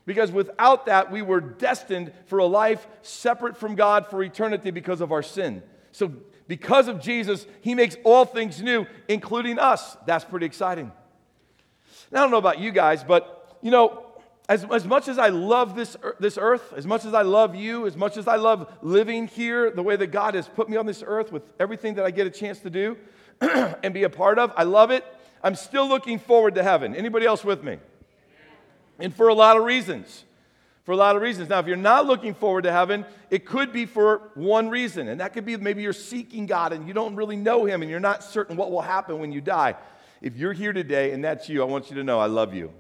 Because 0.06 0.32
without 0.32 0.86
that, 0.86 1.12
we 1.12 1.24
were 1.24 1.42
destined 1.42 2.14
for 2.28 2.38
a 2.40 2.46
life 2.46 2.88
separate 3.02 3.58
from 3.58 3.76
God 3.76 4.08
for 4.08 4.24
eternity 4.24 4.72
because 4.72 5.02
of 5.02 5.12
our 5.12 5.24
sin. 5.24 5.64
So 5.92 6.14
because 6.48 6.88
of 6.88 7.02
Jesus, 7.02 7.46
he 7.62 7.76
makes 7.76 7.98
all 8.04 8.26
things 8.26 8.62
new, 8.62 8.86
including 9.08 9.60
us. 9.60 9.98
That's 10.06 10.24
pretty 10.24 10.46
exciting. 10.46 10.92
Now, 12.12 12.20
I 12.20 12.22
don't 12.24 12.32
know 12.32 12.38
about 12.38 12.60
you 12.60 12.72
guys, 12.72 13.04
but 13.04 13.58
you 13.62 13.72
know, 13.72 14.04
as, 14.50 14.64
as 14.72 14.86
much 14.86 15.10
as 15.10 15.18
I 15.18 15.28
love 15.28 15.76
this, 15.76 15.98
this 16.20 16.38
earth, 16.40 16.74
as 16.76 16.88
much 16.88 17.04
as 17.04 17.14
I 17.14 17.24
love 17.24 17.54
you, 17.54 17.86
as 17.86 17.98
much 17.98 18.16
as 18.16 18.28
I 18.28 18.38
love 18.38 18.72
living 18.82 19.28
here, 19.28 19.72
the 19.72 19.84
way 19.84 19.98
that 19.98 20.08
God 20.08 20.36
has 20.36 20.48
put 20.48 20.70
me 20.70 20.78
on 20.78 20.86
this 20.86 21.04
earth 21.06 21.34
with 21.34 21.44
everything 21.60 21.96
that 21.96 22.06
I 22.06 22.12
get 22.12 22.28
a 22.28 22.30
chance 22.30 22.60
to 22.60 22.70
do 22.70 22.98
and 23.42 23.94
be 23.94 24.04
a 24.04 24.10
part 24.10 24.40
of, 24.40 24.54
I 24.56 24.64
love 24.64 24.90
it. 24.90 25.04
I'm 25.44 25.56
still 25.56 25.88
looking 25.88 26.18
forward 26.18 26.56
to 26.56 26.64
heaven. 26.64 26.96
Anybody 26.96 27.26
else 27.26 27.44
with 27.44 27.62
me? 27.62 27.78
And 29.00 29.14
for 29.14 29.28
a 29.28 29.34
lot 29.34 29.58
of 29.58 29.64
reasons 29.64 30.24
for 30.88 30.94
a 30.94 30.96
lot 30.96 31.18
of 31.18 31.22
reasons. 31.22 31.50
Now, 31.50 31.60
if 31.60 31.68
you're 31.68 31.76
not 31.76 32.06
looking 32.06 32.34
forward 32.34 32.62
to 32.62 32.72
heaven, 32.72 33.06
it 33.30 33.46
could 33.46 33.74
be 33.74 33.86
for 33.86 34.32
one 34.36 34.70
reason, 34.70 35.10
and 35.10 35.20
that 35.20 35.34
could 35.34 35.44
be 35.44 35.58
maybe 35.58 35.82
you're 35.82 35.92
seeking 35.92 36.46
God 36.46 36.72
and 36.72 36.88
you 36.88 36.94
don't 36.94 37.14
really 37.14 37.36
know 37.36 37.66
Him 37.66 37.82
and 37.82 37.92
you're 37.92 38.00
not 38.00 38.24
certain 38.24 38.56
what 38.56 38.72
will 38.72 38.82
happen 38.82 39.20
when 39.20 39.34
you 39.34 39.42
die. 39.42 39.76
If 40.22 40.38
you're 40.38 40.54
here 40.54 40.72
today 40.72 41.12
and 41.12 41.22
that's 41.22 41.50
you, 41.50 41.62
I 41.62 41.66
want 41.66 41.90
you 41.90 41.98
to 41.98 42.06
know 42.06 42.22
I 42.22 42.28
love 42.28 42.54
you. 42.54 42.72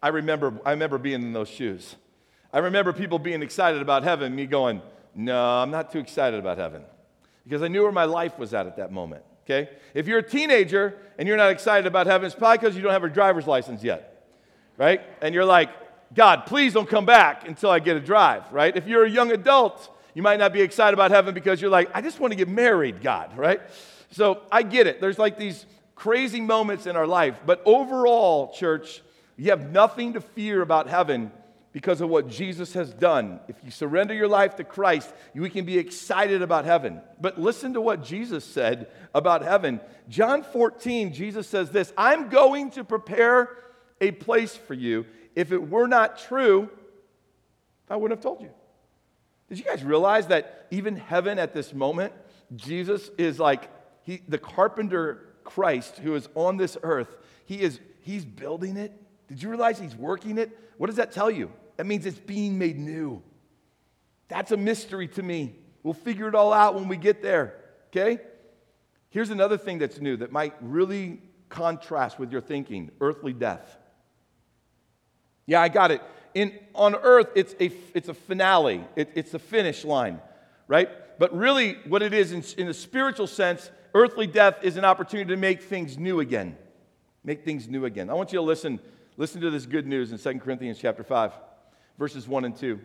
I 0.00 0.10
remember, 0.10 0.60
I 0.64 0.70
remember 0.70 0.96
being 0.96 1.22
in 1.22 1.32
those 1.32 1.48
shoes. 1.48 1.96
I 2.52 2.60
remember 2.60 2.92
people 2.92 3.18
being 3.18 3.42
excited 3.42 3.82
about 3.82 4.04
heaven, 4.04 4.32
me 4.32 4.46
going, 4.46 4.80
No, 5.16 5.36
I'm 5.36 5.72
not 5.72 5.90
too 5.90 5.98
excited 5.98 6.38
about 6.38 6.58
heaven. 6.58 6.84
Because 7.42 7.62
I 7.62 7.66
knew 7.66 7.82
where 7.82 7.90
my 7.90 8.04
life 8.04 8.38
was 8.38 8.54
at 8.54 8.68
at 8.68 8.76
that 8.76 8.92
moment. 8.92 9.24
Okay? 9.42 9.70
If 9.92 10.06
you're 10.06 10.18
a 10.20 10.22
teenager 10.22 10.96
and 11.18 11.26
you're 11.26 11.36
not 11.36 11.50
excited 11.50 11.88
about 11.88 12.06
heaven, 12.06 12.26
it's 12.26 12.36
probably 12.36 12.58
because 12.58 12.76
you 12.76 12.82
don't 12.82 12.92
have 12.92 13.02
a 13.02 13.08
driver's 13.08 13.48
license 13.48 13.82
yet. 13.82 14.24
Right? 14.78 15.00
And 15.20 15.34
you're 15.34 15.44
like, 15.44 15.70
God, 16.14 16.46
please 16.46 16.72
don't 16.72 16.88
come 16.88 17.06
back 17.06 17.46
until 17.48 17.70
I 17.70 17.78
get 17.78 17.96
a 17.96 18.00
drive, 18.00 18.50
right? 18.52 18.76
If 18.76 18.86
you're 18.86 19.04
a 19.04 19.10
young 19.10 19.32
adult, 19.32 19.90
you 20.14 20.22
might 20.22 20.38
not 20.38 20.52
be 20.52 20.62
excited 20.62 20.94
about 20.94 21.10
heaven 21.10 21.34
because 21.34 21.60
you're 21.60 21.70
like, 21.70 21.90
I 21.94 22.00
just 22.00 22.20
want 22.20 22.32
to 22.32 22.36
get 22.36 22.48
married, 22.48 23.02
God, 23.02 23.36
right? 23.36 23.60
So 24.12 24.42
I 24.50 24.62
get 24.62 24.86
it. 24.86 25.00
There's 25.00 25.18
like 25.18 25.38
these 25.38 25.66
crazy 25.94 26.40
moments 26.40 26.86
in 26.86 26.96
our 26.96 27.06
life. 27.06 27.40
But 27.44 27.62
overall, 27.66 28.52
church, 28.52 29.02
you 29.36 29.50
have 29.50 29.70
nothing 29.70 30.14
to 30.14 30.20
fear 30.20 30.62
about 30.62 30.88
heaven 30.88 31.32
because 31.76 32.00
of 32.00 32.08
what 32.08 32.28
Jesus 32.28 32.72
has 32.72 32.94
done. 32.94 33.38
If 33.48 33.56
you 33.62 33.70
surrender 33.70 34.14
your 34.14 34.28
life 34.28 34.56
to 34.56 34.64
Christ, 34.64 35.12
we 35.34 35.50
can 35.50 35.66
be 35.66 35.76
excited 35.76 36.40
about 36.40 36.64
heaven. 36.64 37.02
But 37.20 37.38
listen 37.38 37.74
to 37.74 37.82
what 37.82 38.02
Jesus 38.02 38.46
said 38.46 38.86
about 39.14 39.42
heaven. 39.42 39.80
John 40.08 40.42
14, 40.42 41.12
Jesus 41.12 41.46
says 41.46 41.70
this 41.70 41.92
I'm 41.98 42.30
going 42.30 42.70
to 42.70 42.84
prepare 42.84 43.50
a 44.00 44.12
place 44.12 44.56
for 44.56 44.72
you. 44.72 45.04
If 45.36 45.52
it 45.52 45.68
were 45.68 45.86
not 45.86 46.18
true, 46.18 46.68
I 47.88 47.94
wouldn't 47.96 48.18
have 48.18 48.24
told 48.24 48.42
you. 48.42 48.50
Did 49.48 49.58
you 49.58 49.64
guys 49.64 49.84
realize 49.84 50.26
that 50.28 50.66
even 50.72 50.96
heaven 50.96 51.38
at 51.38 51.54
this 51.54 51.72
moment, 51.72 52.12
Jesus 52.56 53.10
is 53.16 53.38
like 53.38 53.70
he, 54.02 54.22
the 54.26 54.38
carpenter 54.38 55.22
Christ 55.44 55.98
who 55.98 56.16
is 56.16 56.28
on 56.34 56.56
this 56.56 56.76
earth, 56.82 57.16
he 57.44 57.60
is 57.60 57.78
he's 58.00 58.24
building 58.24 58.76
it. 58.76 58.92
Did 59.28 59.42
you 59.42 59.48
realize 59.50 59.78
he's 59.78 59.94
working 59.94 60.38
it? 60.38 60.58
What 60.78 60.88
does 60.88 60.96
that 60.96 61.12
tell 61.12 61.30
you? 61.30 61.52
That 61.76 61.86
means 61.86 62.06
it's 62.06 62.18
being 62.18 62.58
made 62.58 62.78
new. 62.78 63.22
That's 64.28 64.50
a 64.50 64.56
mystery 64.56 65.06
to 65.08 65.22
me. 65.22 65.54
We'll 65.82 65.94
figure 65.94 66.28
it 66.28 66.34
all 66.34 66.52
out 66.52 66.74
when 66.74 66.88
we 66.88 66.96
get 66.96 67.22
there, 67.22 67.54
okay? 67.88 68.18
Here's 69.10 69.30
another 69.30 69.56
thing 69.56 69.78
that's 69.78 70.00
new 70.00 70.16
that 70.16 70.32
might 70.32 70.54
really 70.60 71.20
contrast 71.48 72.18
with 72.18 72.32
your 72.32 72.40
thinking 72.40 72.90
earthly 73.00 73.32
death. 73.32 73.78
Yeah, 75.46 75.60
I 75.60 75.68
got 75.68 75.90
it. 75.90 76.02
In, 76.34 76.52
on 76.74 76.94
earth, 76.94 77.28
it's 77.34 77.54
a, 77.60 77.72
it's 77.94 78.08
a 78.08 78.14
finale, 78.14 78.84
it, 78.94 79.10
it's 79.14 79.32
a 79.32 79.38
finish 79.38 79.84
line, 79.84 80.20
right? 80.68 80.90
But 81.18 81.34
really, 81.34 81.78
what 81.86 82.02
it 82.02 82.12
is 82.12 82.32
in, 82.32 82.44
in 82.58 82.66
the 82.66 82.74
spiritual 82.74 83.26
sense, 83.26 83.70
earthly 83.94 84.26
death 84.26 84.56
is 84.62 84.76
an 84.76 84.84
opportunity 84.84 85.30
to 85.30 85.36
make 85.36 85.62
things 85.62 85.96
new 85.96 86.20
again. 86.20 86.56
Make 87.24 87.44
things 87.44 87.68
new 87.68 87.86
again. 87.86 88.10
I 88.10 88.14
want 88.14 88.32
you 88.32 88.38
to 88.38 88.42
listen, 88.42 88.80
listen 89.16 89.40
to 89.40 89.50
this 89.50 89.64
good 89.64 89.86
news 89.86 90.12
in 90.12 90.18
2 90.18 90.40
Corinthians 90.40 90.78
chapter 90.78 91.02
5 91.02 91.32
verses 91.98 92.28
1 92.28 92.44
and 92.44 92.56
2. 92.56 92.78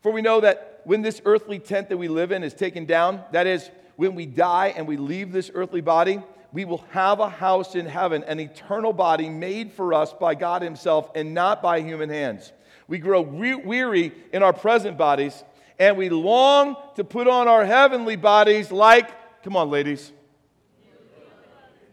For 0.00 0.12
we 0.12 0.22
know 0.22 0.40
that 0.40 0.80
when 0.84 1.02
this 1.02 1.20
earthly 1.24 1.58
tent 1.58 1.88
that 1.88 1.96
we 1.96 2.08
live 2.08 2.32
in 2.32 2.42
is 2.42 2.54
taken 2.54 2.86
down, 2.86 3.22
that 3.32 3.46
is, 3.46 3.70
when 3.96 4.14
we 4.14 4.24
die 4.24 4.72
and 4.76 4.86
we 4.86 4.96
leave 4.96 5.30
this 5.30 5.50
earthly 5.54 5.82
body, 5.82 6.22
we 6.52 6.64
will 6.64 6.84
have 6.90 7.20
a 7.20 7.28
house 7.28 7.74
in 7.74 7.86
heaven, 7.86 8.24
an 8.24 8.40
eternal 8.40 8.92
body 8.92 9.28
made 9.28 9.72
for 9.72 9.94
us 9.94 10.12
by 10.12 10.34
God 10.34 10.62
Himself 10.62 11.10
and 11.14 11.34
not 11.34 11.62
by 11.62 11.80
human 11.80 12.08
hands. 12.08 12.52
We 12.88 12.98
grow 12.98 13.22
re- 13.22 13.54
weary 13.54 14.12
in 14.32 14.42
our 14.42 14.52
present 14.52 14.98
bodies, 14.98 15.44
and 15.78 15.96
we 15.96 16.08
long 16.08 16.76
to 16.96 17.04
put 17.04 17.28
on 17.28 17.46
our 17.46 17.64
heavenly 17.64 18.16
bodies 18.16 18.72
like, 18.72 19.42
come 19.42 19.56
on, 19.56 19.70
ladies, 19.70 20.12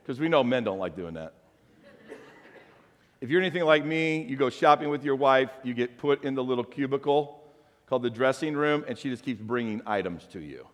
because 0.01 0.19
we 0.19 0.27
know 0.27 0.43
men 0.43 0.63
don't 0.63 0.79
like 0.79 0.95
doing 0.95 1.13
that. 1.13 1.33
If 3.19 3.29
you're 3.29 3.41
anything 3.41 3.63
like 3.63 3.83
me, 3.83 4.23
you 4.23 4.35
go 4.35 4.49
shopping 4.49 4.89
with 4.89 5.03
your 5.03 5.15
wife, 5.15 5.49
you 5.63 5.73
get 5.73 5.97
put 5.97 6.23
in 6.23 6.35
the 6.35 6.43
little 6.43 6.63
cubicle 6.63 7.43
called 7.87 8.03
the 8.03 8.09
dressing 8.09 8.55
room, 8.55 8.85
and 8.87 8.97
she 8.97 9.09
just 9.09 9.23
keeps 9.23 9.41
bringing 9.41 9.81
items 9.85 10.25
to 10.31 10.39
you. 10.39 10.67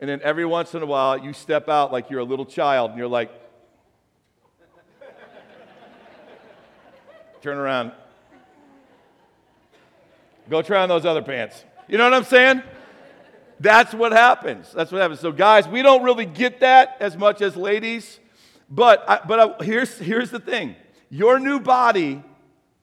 And 0.00 0.08
then 0.08 0.20
every 0.22 0.46
once 0.46 0.74
in 0.74 0.82
a 0.82 0.86
while, 0.86 1.18
you 1.18 1.32
step 1.32 1.68
out 1.68 1.92
like 1.92 2.10
you're 2.10 2.20
a 2.20 2.24
little 2.24 2.46
child, 2.46 2.90
and 2.90 2.98
you're 2.98 3.08
like, 3.08 3.30
turn 7.42 7.58
around. 7.58 7.92
Go 10.48 10.62
try 10.62 10.82
on 10.82 10.88
those 10.88 11.04
other 11.06 11.22
pants. 11.22 11.64
You 11.86 11.98
know 11.98 12.04
what 12.04 12.14
I'm 12.14 12.24
saying? 12.24 12.62
That's 13.60 13.92
what 13.92 14.12
happens. 14.12 14.72
That's 14.72 14.90
what 14.90 15.02
happens. 15.02 15.20
So, 15.20 15.32
guys, 15.32 15.68
we 15.68 15.82
don't 15.82 16.02
really 16.02 16.24
get 16.24 16.60
that 16.60 16.96
as 16.98 17.16
much 17.16 17.42
as 17.42 17.56
ladies. 17.56 18.18
But, 18.70 19.04
I, 19.08 19.20
but 19.26 19.60
I, 19.60 19.64
here's, 19.64 19.98
here's 19.98 20.30
the 20.30 20.40
thing 20.40 20.76
your 21.10 21.38
new 21.38 21.60
body, 21.60 22.22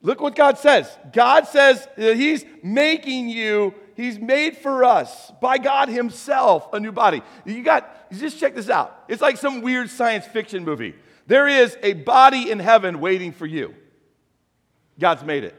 look 0.02 0.20
what 0.20 0.34
God 0.34 0.58
says. 0.58 0.90
God 1.12 1.46
says 1.46 1.86
that 1.96 2.16
He's 2.16 2.44
making 2.62 3.28
you, 3.28 3.74
He's 3.96 4.18
made 4.18 4.56
for 4.56 4.84
us 4.84 5.32
by 5.40 5.58
God 5.58 5.88
Himself 5.88 6.72
a 6.72 6.80
new 6.80 6.92
body. 6.92 7.22
You 7.44 7.62
got, 7.62 8.10
just 8.12 8.38
check 8.38 8.54
this 8.54 8.70
out. 8.70 9.04
It's 9.08 9.22
like 9.22 9.36
some 9.36 9.60
weird 9.60 9.90
science 9.90 10.26
fiction 10.26 10.64
movie. 10.64 10.94
There 11.26 11.46
is 11.46 11.76
a 11.82 11.92
body 11.92 12.50
in 12.50 12.58
heaven 12.58 13.00
waiting 13.00 13.32
for 13.32 13.46
you. 13.46 13.74
God's 14.98 15.22
made 15.22 15.44
it, 15.44 15.54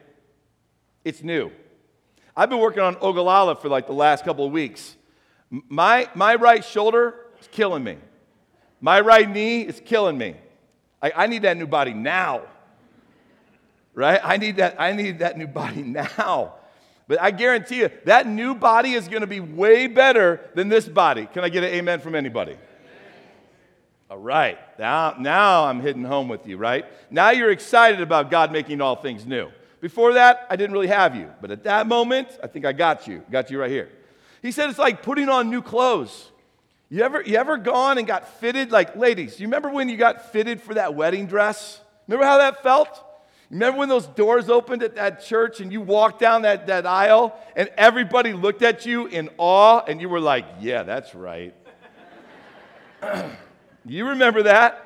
it's 1.04 1.24
new. 1.24 1.52
I've 2.36 2.50
been 2.50 2.60
working 2.60 2.82
on 2.82 2.96
Ogallala 3.02 3.56
for 3.56 3.68
like 3.68 3.86
the 3.88 3.94
last 3.94 4.24
couple 4.24 4.46
of 4.46 4.52
weeks. 4.52 4.96
My, 5.50 6.10
my 6.16 6.36
right 6.36 6.64
shoulder 6.64 7.16
is 7.42 7.48
killing 7.52 7.84
me. 7.84 7.98
My 8.80 9.02
right 9.02 9.30
knee 9.30 9.62
is 9.62 9.82
killing 9.84 10.18
me. 10.18 10.36
I, 11.02 11.12
I 11.16 11.28
need 11.28 11.42
that 11.42 11.58
new 11.58 11.68
body 11.68 11.94
now 11.94 12.44
right? 14.00 14.22
I 14.24 14.38
need 14.38 14.56
that, 14.56 14.80
I 14.80 14.94
need 14.94 15.20
that 15.20 15.38
new 15.38 15.46
body 15.46 15.82
now. 15.84 16.54
But 17.10 17.22
I 17.22 17.32
guarantee 17.32 17.80
you, 17.80 17.90
that 18.06 18.28
new 18.28 18.56
body 18.56 18.94
is 18.94 19.08
going 19.08 19.22
to 19.22 19.28
be 19.28 19.42
way 19.42 19.88
better 19.88 20.40
than 20.56 20.70
this 20.70 20.88
body. 20.88 21.28
Can 21.34 21.44
I 21.44 21.50
get 21.50 21.64
an 21.64 21.72
amen 21.72 22.00
from 22.00 22.16
anybody? 22.16 22.56
All 24.10 24.18
right. 24.18 24.58
Now, 24.80 25.16
now 25.20 25.66
I'm 25.66 25.82
hitting 25.82 26.04
home 26.04 26.30
with 26.30 26.48
you, 26.48 26.56
right? 26.56 26.86
Now 27.12 27.32
you're 27.32 27.52
excited 27.52 28.00
about 28.00 28.32
God 28.32 28.52
making 28.52 28.80
all 28.80 28.96
things 28.96 29.26
new. 29.26 29.50
Before 29.82 30.14
that, 30.14 30.48
I 30.50 30.56
didn't 30.56 30.74
really 30.74 30.88
have 30.88 31.16
you. 31.16 31.30
But 31.42 31.52
at 31.52 31.64
that 31.66 31.86
moment, 31.86 32.28
I 32.42 32.48
think 32.48 32.66
I 32.66 32.72
got 32.72 33.06
you. 33.08 33.24
Got 33.30 33.52
you 33.52 33.60
right 33.60 33.72
here. 33.72 33.90
He 34.42 34.52
said 34.52 34.70
it's 34.70 34.80
like 34.80 35.04
putting 35.04 35.30
on 35.30 35.50
new 35.50 35.62
clothes. 35.62 36.32
You 36.90 37.04
ever, 37.04 37.22
you 37.22 37.36
ever 37.36 37.58
gone 37.58 37.98
and 37.98 38.08
got 38.08 38.40
fitted? 38.40 38.72
Like, 38.72 38.96
ladies, 38.96 39.40
you 39.40 39.48
remember 39.48 39.70
when 39.70 39.90
you 39.90 39.98
got 39.98 40.32
fitted 40.32 40.62
for 40.62 40.76
that 40.76 40.96
wedding 40.96 41.28
dress? 41.28 41.82
Remember 42.08 42.26
how 42.26 42.38
that 42.38 42.64
felt? 42.64 43.04
Remember 43.50 43.80
when 43.80 43.90
those 43.90 44.06
doors 44.06 44.48
opened 44.48 44.84
at 44.84 44.96
that 44.96 45.24
church 45.24 45.60
and 45.60 45.72
you 45.72 45.82
walked 45.82 46.20
down 46.20 46.44
that, 46.44 46.68
that 46.68 46.86
aisle 46.86 47.36
and 47.56 47.70
everybody 47.78 48.32
looked 48.32 48.62
at 48.62 48.86
you 48.86 49.08
in 49.08 49.30
awe 49.38 49.82
and 49.88 50.00
you 50.00 50.08
were 50.08 50.20
like, 50.20 50.46
yeah, 50.60 50.84
that's 50.84 51.16
right. 51.16 51.56
you 53.86 54.10
remember 54.10 54.44
that? 54.44 54.86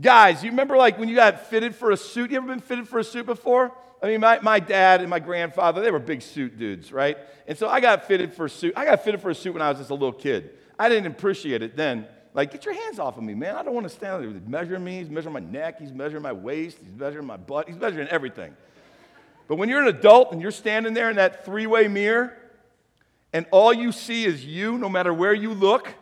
Guys, 0.00 0.42
you 0.42 0.50
remember 0.50 0.76
like 0.76 0.98
when 0.98 1.08
you 1.08 1.14
got 1.14 1.46
fitted 1.46 1.76
for 1.76 1.92
a 1.92 1.96
suit? 1.96 2.32
You 2.32 2.38
ever 2.38 2.46
been 2.46 2.60
fitted 2.60 2.88
for 2.88 2.98
a 2.98 3.04
suit 3.04 3.24
before? 3.24 3.72
I 4.02 4.06
mean, 4.06 4.20
my, 4.20 4.40
my 4.40 4.58
dad 4.58 5.00
and 5.00 5.08
my 5.08 5.20
grandfather, 5.20 5.80
they 5.80 5.92
were 5.92 6.00
big 6.00 6.22
suit 6.22 6.58
dudes, 6.58 6.92
right? 6.92 7.16
And 7.46 7.56
so 7.56 7.68
I 7.68 7.78
got 7.78 8.08
fitted 8.08 8.34
for 8.34 8.46
a 8.46 8.50
suit. 8.50 8.72
I 8.76 8.84
got 8.84 9.04
fitted 9.04 9.22
for 9.22 9.30
a 9.30 9.34
suit 9.34 9.52
when 9.52 9.62
I 9.62 9.68
was 9.68 9.78
just 9.78 9.90
a 9.90 9.94
little 9.94 10.12
kid. 10.12 10.50
I 10.76 10.88
didn't 10.88 11.06
appreciate 11.06 11.62
it 11.62 11.76
then. 11.76 12.08
Like, 12.34 12.50
get 12.50 12.64
your 12.64 12.74
hands 12.74 12.98
off 12.98 13.18
of 13.18 13.22
me, 13.22 13.34
man. 13.34 13.56
I 13.56 13.62
don't 13.62 13.74
want 13.74 13.86
to 13.86 13.94
stand 13.94 14.22
there. 14.22 14.30
He's 14.30 14.48
measuring 14.48 14.82
me. 14.82 14.98
He's 14.98 15.10
measuring 15.10 15.34
my 15.34 15.40
neck. 15.40 15.78
He's 15.78 15.92
measuring 15.92 16.22
my 16.22 16.32
waist. 16.32 16.78
He's 16.78 16.98
measuring 16.98 17.26
my 17.26 17.36
butt. 17.36 17.68
He's 17.68 17.76
measuring 17.76 18.08
everything. 18.08 18.56
But 19.48 19.56
when 19.56 19.68
you're 19.68 19.82
an 19.82 19.88
adult 19.88 20.32
and 20.32 20.40
you're 20.40 20.50
standing 20.50 20.94
there 20.94 21.10
in 21.10 21.16
that 21.16 21.44
three 21.44 21.66
way 21.66 21.88
mirror, 21.88 22.36
and 23.34 23.44
all 23.50 23.72
you 23.72 23.92
see 23.92 24.24
is 24.24 24.44
you, 24.44 24.78
no 24.78 24.88
matter 24.88 25.12
where 25.12 25.34
you 25.34 25.52
look, 25.52 25.92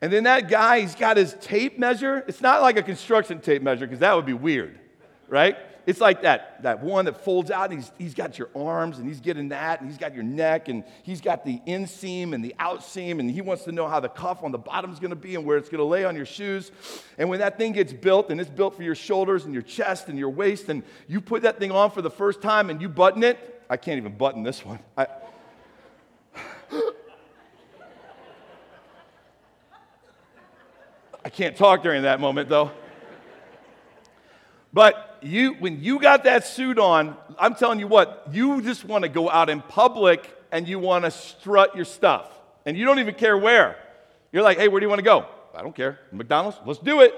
and 0.00 0.12
then 0.12 0.24
that 0.24 0.48
guy, 0.48 0.80
he's 0.80 0.94
got 0.94 1.16
his 1.16 1.34
tape 1.40 1.78
measure. 1.78 2.24
It's 2.26 2.40
not 2.40 2.62
like 2.62 2.76
a 2.76 2.82
construction 2.82 3.40
tape 3.40 3.62
measure, 3.62 3.86
because 3.86 4.00
that 4.00 4.16
would 4.16 4.26
be 4.26 4.32
weird, 4.32 4.78
right? 5.28 5.56
It's 5.90 6.00
like 6.00 6.22
that, 6.22 6.62
that 6.62 6.84
one 6.84 7.06
that 7.06 7.24
folds 7.24 7.50
out, 7.50 7.72
and 7.72 7.80
he's, 7.80 7.90
he's 7.98 8.14
got 8.14 8.38
your 8.38 8.48
arms, 8.54 8.98
and 8.98 9.08
he's 9.08 9.18
getting 9.18 9.48
that, 9.48 9.80
and 9.80 9.90
he's 9.90 9.98
got 9.98 10.14
your 10.14 10.22
neck, 10.22 10.68
and 10.68 10.84
he's 11.02 11.20
got 11.20 11.44
the 11.44 11.60
inseam 11.66 12.32
and 12.32 12.44
the 12.44 12.54
outseam, 12.60 13.18
and 13.18 13.28
he 13.28 13.40
wants 13.40 13.64
to 13.64 13.72
know 13.72 13.88
how 13.88 13.98
the 13.98 14.08
cuff 14.08 14.44
on 14.44 14.52
the 14.52 14.58
bottom 14.58 14.92
is 14.92 15.00
going 15.00 15.10
to 15.10 15.16
be 15.16 15.34
and 15.34 15.44
where 15.44 15.56
it's 15.56 15.68
going 15.68 15.80
to 15.80 15.84
lay 15.84 16.04
on 16.04 16.14
your 16.14 16.26
shoes. 16.26 16.70
And 17.18 17.28
when 17.28 17.40
that 17.40 17.58
thing 17.58 17.72
gets 17.72 17.92
built, 17.92 18.30
and 18.30 18.40
it's 18.40 18.48
built 18.48 18.76
for 18.76 18.84
your 18.84 18.94
shoulders 18.94 19.46
and 19.46 19.52
your 19.52 19.64
chest 19.64 20.06
and 20.06 20.16
your 20.16 20.30
waist, 20.30 20.68
and 20.68 20.84
you 21.08 21.20
put 21.20 21.42
that 21.42 21.58
thing 21.58 21.72
on 21.72 21.90
for 21.90 22.02
the 22.02 22.10
first 22.10 22.40
time 22.40 22.70
and 22.70 22.80
you 22.80 22.88
button 22.88 23.24
it, 23.24 23.64
I 23.68 23.76
can't 23.76 23.96
even 23.96 24.16
button 24.16 24.44
this 24.44 24.64
one. 24.64 24.78
I, 24.96 25.08
I 31.24 31.30
can't 31.30 31.56
talk 31.56 31.82
during 31.82 32.02
that 32.02 32.20
moment, 32.20 32.48
though. 32.48 32.70
But 34.72 35.09
you, 35.22 35.54
when 35.54 35.82
you 35.82 35.98
got 35.98 36.24
that 36.24 36.46
suit 36.46 36.78
on, 36.78 37.16
I'm 37.38 37.54
telling 37.54 37.78
you 37.78 37.86
what, 37.86 38.28
you 38.30 38.62
just 38.62 38.84
want 38.84 39.02
to 39.02 39.08
go 39.08 39.30
out 39.30 39.50
in 39.50 39.60
public 39.60 40.36
and 40.52 40.66
you 40.66 40.78
want 40.78 41.04
to 41.04 41.10
strut 41.10 41.76
your 41.76 41.84
stuff. 41.84 42.26
And 42.66 42.76
you 42.76 42.84
don't 42.84 42.98
even 42.98 43.14
care 43.14 43.36
where. 43.36 43.76
You're 44.32 44.42
like, 44.42 44.58
hey, 44.58 44.68
where 44.68 44.80
do 44.80 44.84
you 44.84 44.88
want 44.88 45.00
to 45.00 45.04
go? 45.04 45.26
I 45.54 45.62
don't 45.62 45.74
care. 45.74 45.98
McDonald's? 46.12 46.58
Let's 46.64 46.78
do 46.78 47.00
it. 47.00 47.14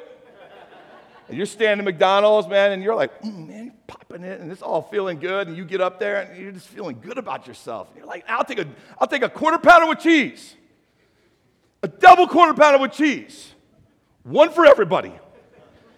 and 1.28 1.37
you're 1.37 1.47
standing 1.47 1.87
at 1.87 1.92
McDonald's, 1.92 2.49
man, 2.49 2.73
and 2.73 2.82
you're 2.82 2.94
like, 2.94 3.21
mm, 3.23 3.49
man, 3.49 3.64
you're 3.64 3.75
popping 3.87 4.25
it, 4.25 4.40
and 4.40 4.50
it's 4.50 4.62
all 4.62 4.82
feeling 4.82 5.18
good. 5.18 5.49
And 5.49 5.56
you 5.56 5.64
get 5.64 5.80
up 5.80 5.99
there 5.99 6.23
and 6.23 6.40
you're 6.40 6.52
just 6.52 6.68
feeling 6.68 6.99
good 7.00 7.18
about 7.18 7.47
yourself. 7.47 7.88
And 7.88 7.99
you're 7.99 8.06
like, 8.06 8.25
I'll 8.28 8.44
take 8.44 8.59
a, 8.59 8.66
I'll 8.99 9.06
take 9.09 9.23
a 9.23 9.28
quarter 9.28 9.59
pounder 9.59 9.87
with 9.88 9.99
cheese, 9.99 10.54
a 11.82 11.88
double 11.88 12.26
quarter 12.26 12.54
pounder 12.54 12.78
with 12.78 12.92
cheese, 12.92 13.52
one 14.23 14.50
for 14.50 14.64
everybody. 14.64 15.12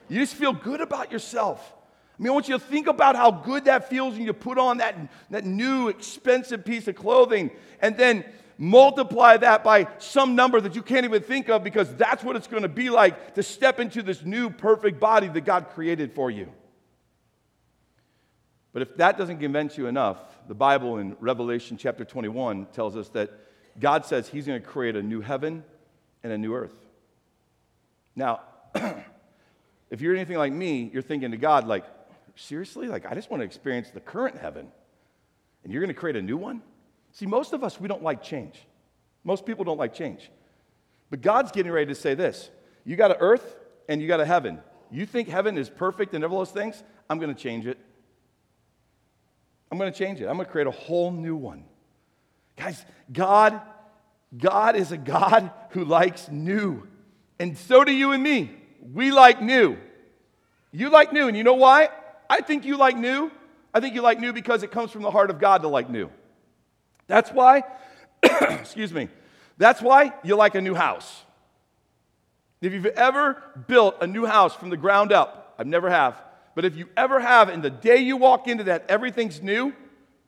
You 0.09 0.21
just 0.21 0.35
feel 0.35 0.53
good 0.53 0.81
about 0.81 1.11
yourself. 1.13 1.74
I 2.19 2.23
mean, 2.23 2.31
I 2.31 2.33
want 2.33 2.49
you 2.49 2.55
to 2.55 2.65
think 2.65 2.87
about 2.87 3.17
how 3.17 3.31
good 3.31 3.65
that 3.65 3.91
feels 3.91 4.15
when 4.15 4.25
you 4.25 4.33
put 4.33 4.57
on 4.57 4.79
that, 4.79 4.97
that 5.31 5.45
new 5.45 5.89
expensive 5.89 6.65
piece 6.65 6.87
of 6.87 6.95
clothing. 6.95 7.51
And 7.81 7.97
then 7.97 8.25
multiply 8.57 9.37
that 9.37 9.65
by 9.65 9.89
some 9.99 10.37
number 10.37 10.61
that 10.61 10.77
you 10.77 10.83
can't 10.83 11.05
even 11.05 11.23
think 11.23 11.49
of 11.49 11.65
because 11.65 11.93
that's 11.97 12.23
what 12.23 12.37
it's 12.37 12.47
going 12.47 12.63
to 12.63 12.69
be 12.69 12.89
like 12.89 13.35
to 13.35 13.43
step 13.43 13.81
into 13.81 14.03
this 14.03 14.23
new 14.25 14.49
perfect 14.49 15.01
body 15.01 15.27
that 15.29 15.41
God 15.45 15.71
created 15.71 16.13
for 16.13 16.31
you. 16.31 16.49
But 18.73 18.83
if 18.83 18.97
that 18.97 19.19
doesn't 19.19 19.39
convince 19.39 19.79
you 19.79 19.87
enough, 19.87 20.19
the 20.49 20.55
Bible 20.55 20.99
in 20.99 21.17
Revelation 21.21 21.77
chapter 21.77 22.05
21 22.05 22.67
tells 22.67 22.97
us 22.97 23.09
that 23.11 23.31
God 23.79 24.05
says 24.05 24.29
He's 24.29 24.47
going 24.47 24.61
to 24.61 24.67
create 24.67 24.97
a 24.97 25.03
new 25.03 25.21
heaven 25.21 25.65
and 26.23 26.33
a 26.33 26.39
new 26.39 26.55
earth. 26.55 26.75
Now, 28.17 28.41
if 29.91 30.01
you're 30.01 30.15
anything 30.15 30.39
like 30.39 30.53
me, 30.53 30.91
you're 30.93 31.03
thinking 31.03 31.31
to 31.33 31.37
God, 31.37 31.67
like, 31.67 31.85
seriously? 32.37 32.89
Like, 32.89 33.07
I 33.07 33.15
just 33.15 33.31
want 33.31 33.41
to 33.41 33.45
experience 33.45 33.91
the 33.91 34.01
current 34.01 34.39
heaven. 34.39 34.69
And 35.63 35.73
you're 35.73 35.81
going 35.81 35.95
to 35.95 35.99
create 35.99 36.17
a 36.17 36.23
new 36.23 36.37
one? 36.37 36.63
See, 37.13 37.27
most 37.27 37.53
of 37.53 37.65
us, 37.65 37.81
we 37.81 37.89
don't 37.89 38.03
like 38.03 38.23
change. 38.23 38.67
Most 39.25 39.47
people 39.47 39.65
don't 39.65 39.79
like 39.79 39.95
change. 39.95 40.31
But 41.11 41.23
God's 41.23 41.53
getting 41.53 41.73
ready 41.73 41.87
to 41.87 41.95
say 41.95 42.15
this 42.15 42.51
You 42.85 42.97
got 42.97 43.11
an 43.11 43.17
earth 43.21 43.57
and 43.89 44.01
you 44.01 44.09
got 44.09 44.21
a 44.21 44.27
heaven. 44.27 44.61
You 44.91 45.07
think 45.07 45.29
heaven 45.29 45.57
is 45.57 45.69
perfect 45.69 46.15
and 46.15 46.25
all 46.25 46.39
those 46.39 46.51
things? 46.51 46.83
I'm 47.09 47.19
going 47.19 47.35
to 47.35 47.41
change 47.41 47.67
it. 47.67 47.79
I'm 49.71 49.79
going 49.79 49.93
to 49.93 49.99
change 49.99 50.21
it. 50.21 50.27
I'm 50.27 50.37
going 50.37 50.47
to 50.47 50.53
create 50.53 50.67
a 50.67 50.73
whole 50.73 51.11
new 51.11 51.35
one. 51.35 51.65
Guys, 52.57 52.85
God, 53.13 53.61
God 54.37 54.77
is 54.77 54.93
a 54.93 54.97
God 54.97 55.51
who 55.71 55.85
likes 55.85 56.29
new. 56.29 56.87
And 57.39 57.59
so 57.59 57.83
do 57.83 57.93
you 57.93 58.13
and 58.13 58.23
me. 58.23 58.51
We 58.93 59.11
like 59.11 59.43
new. 59.43 59.79
You 60.71 60.91
like 60.91 61.13
new. 61.13 61.27
And 61.27 61.37
you 61.37 61.43
know 61.43 61.55
why? 61.55 61.89
I 62.29 62.41
think 62.41 62.65
you 62.65 62.77
like 62.77 62.97
new. 62.97 63.31
I 63.73 63.81
think 63.81 63.95
you 63.95 64.03
like 64.03 64.21
new 64.21 64.33
because 64.33 64.63
it 64.63 64.71
comes 64.71 64.91
from 64.91 65.03
the 65.03 65.11
heart 65.11 65.31
of 65.31 65.39
God 65.39 65.63
to 65.63 65.69
like 65.69 65.91
new. 65.91 66.11
That's 67.07 67.31
why, 67.31 67.65
excuse 68.23 68.93
me, 68.93 69.09
that's 69.59 69.83
why 69.83 70.13
you 70.23 70.37
like 70.37 70.55
a 70.55 70.61
new 70.61 70.75
house. 70.75 71.25
If 72.61 72.73
you've 72.73 72.87
ever 72.87 73.43
built 73.67 73.97
a 74.01 74.07
new 74.07 74.25
house 74.25 74.55
from 74.55 74.71
the 74.71 74.77
ground 74.77 75.13
up, 75.13 75.55
I've 75.59 75.67
never 75.67 75.91
have, 75.91 76.21
but 76.55 76.65
if 76.65 76.77
you 76.77 76.89
ever 76.97 77.21
have, 77.21 77.49
and 77.49 77.63
the 77.63 77.71
day 77.71 77.99
you 77.99 78.17
walk 78.17 78.49
into 78.49 78.65
that, 78.65 78.87
everything's 78.89 79.43
new, 79.43 79.75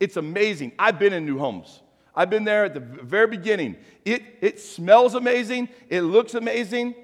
it's 0.00 0.16
amazing. 0.16 0.72
I've 0.78 0.98
been 0.98 1.12
in 1.12 1.24
new 1.24 1.38
homes. 1.38 1.82
I've 2.14 2.30
been 2.30 2.44
there 2.44 2.64
at 2.64 2.74
the 2.74 2.80
very 2.80 3.26
beginning. 3.26 3.76
It, 4.04 4.22
it 4.40 4.60
smells 4.60 5.14
amazing, 5.14 5.68
it 5.88 6.02
looks 6.02 6.34
amazing, 6.34 6.94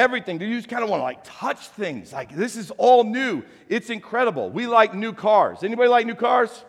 everything. 0.00 0.40
You 0.40 0.56
just 0.56 0.68
kind 0.68 0.82
of 0.82 0.88
want 0.88 1.00
to 1.00 1.04
like 1.04 1.20
touch 1.22 1.68
things. 1.68 2.12
Like 2.12 2.34
this 2.34 2.56
is 2.56 2.70
all 2.72 3.04
new. 3.04 3.42
It's 3.68 3.90
incredible. 3.90 4.50
We 4.50 4.66
like 4.66 4.94
new 4.94 5.12
cars. 5.12 5.62
Anybody 5.62 5.88
like 5.88 6.06
new 6.06 6.14
cars? 6.14 6.64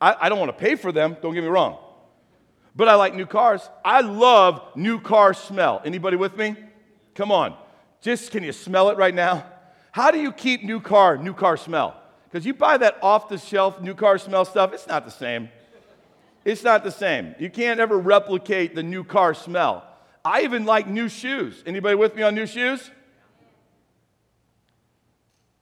I, 0.00 0.14
I 0.20 0.28
don't 0.28 0.38
want 0.38 0.50
to 0.50 0.64
pay 0.64 0.74
for 0.76 0.92
them, 0.92 1.16
don't 1.22 1.34
get 1.34 1.42
me 1.42 1.48
wrong. 1.48 1.78
But 2.76 2.88
I 2.88 2.94
like 2.94 3.14
new 3.14 3.26
cars. 3.26 3.68
I 3.84 4.02
love 4.02 4.62
new 4.76 5.00
car 5.00 5.34
smell. 5.34 5.82
Anybody 5.84 6.16
with 6.16 6.36
me? 6.36 6.54
Come 7.14 7.32
on. 7.32 7.56
Just 8.00 8.30
can 8.30 8.44
you 8.44 8.52
smell 8.52 8.90
it 8.90 8.98
right 8.98 9.14
now? 9.14 9.44
How 9.90 10.12
do 10.12 10.20
you 10.20 10.30
keep 10.30 10.62
new 10.62 10.78
car, 10.78 11.16
new 11.16 11.34
car 11.34 11.56
smell? 11.56 12.00
Because 12.24 12.46
you 12.46 12.54
buy 12.54 12.76
that 12.76 12.98
off 13.02 13.28
the 13.28 13.38
shelf 13.38 13.80
new 13.80 13.94
car 13.94 14.18
smell 14.18 14.44
stuff, 14.44 14.72
it's 14.72 14.86
not 14.86 15.04
the 15.06 15.10
same. 15.10 15.48
It's 16.44 16.62
not 16.62 16.84
the 16.84 16.92
same. 16.92 17.34
You 17.38 17.50
can't 17.50 17.80
ever 17.80 17.98
replicate 17.98 18.74
the 18.74 18.82
new 18.82 19.02
car 19.02 19.34
smell. 19.34 19.87
I 20.28 20.42
even 20.42 20.66
like 20.66 20.86
new 20.86 21.08
shoes. 21.08 21.62
Anybody 21.64 21.94
with 21.94 22.14
me 22.14 22.22
on 22.22 22.34
new 22.34 22.46
shoes? 22.46 22.90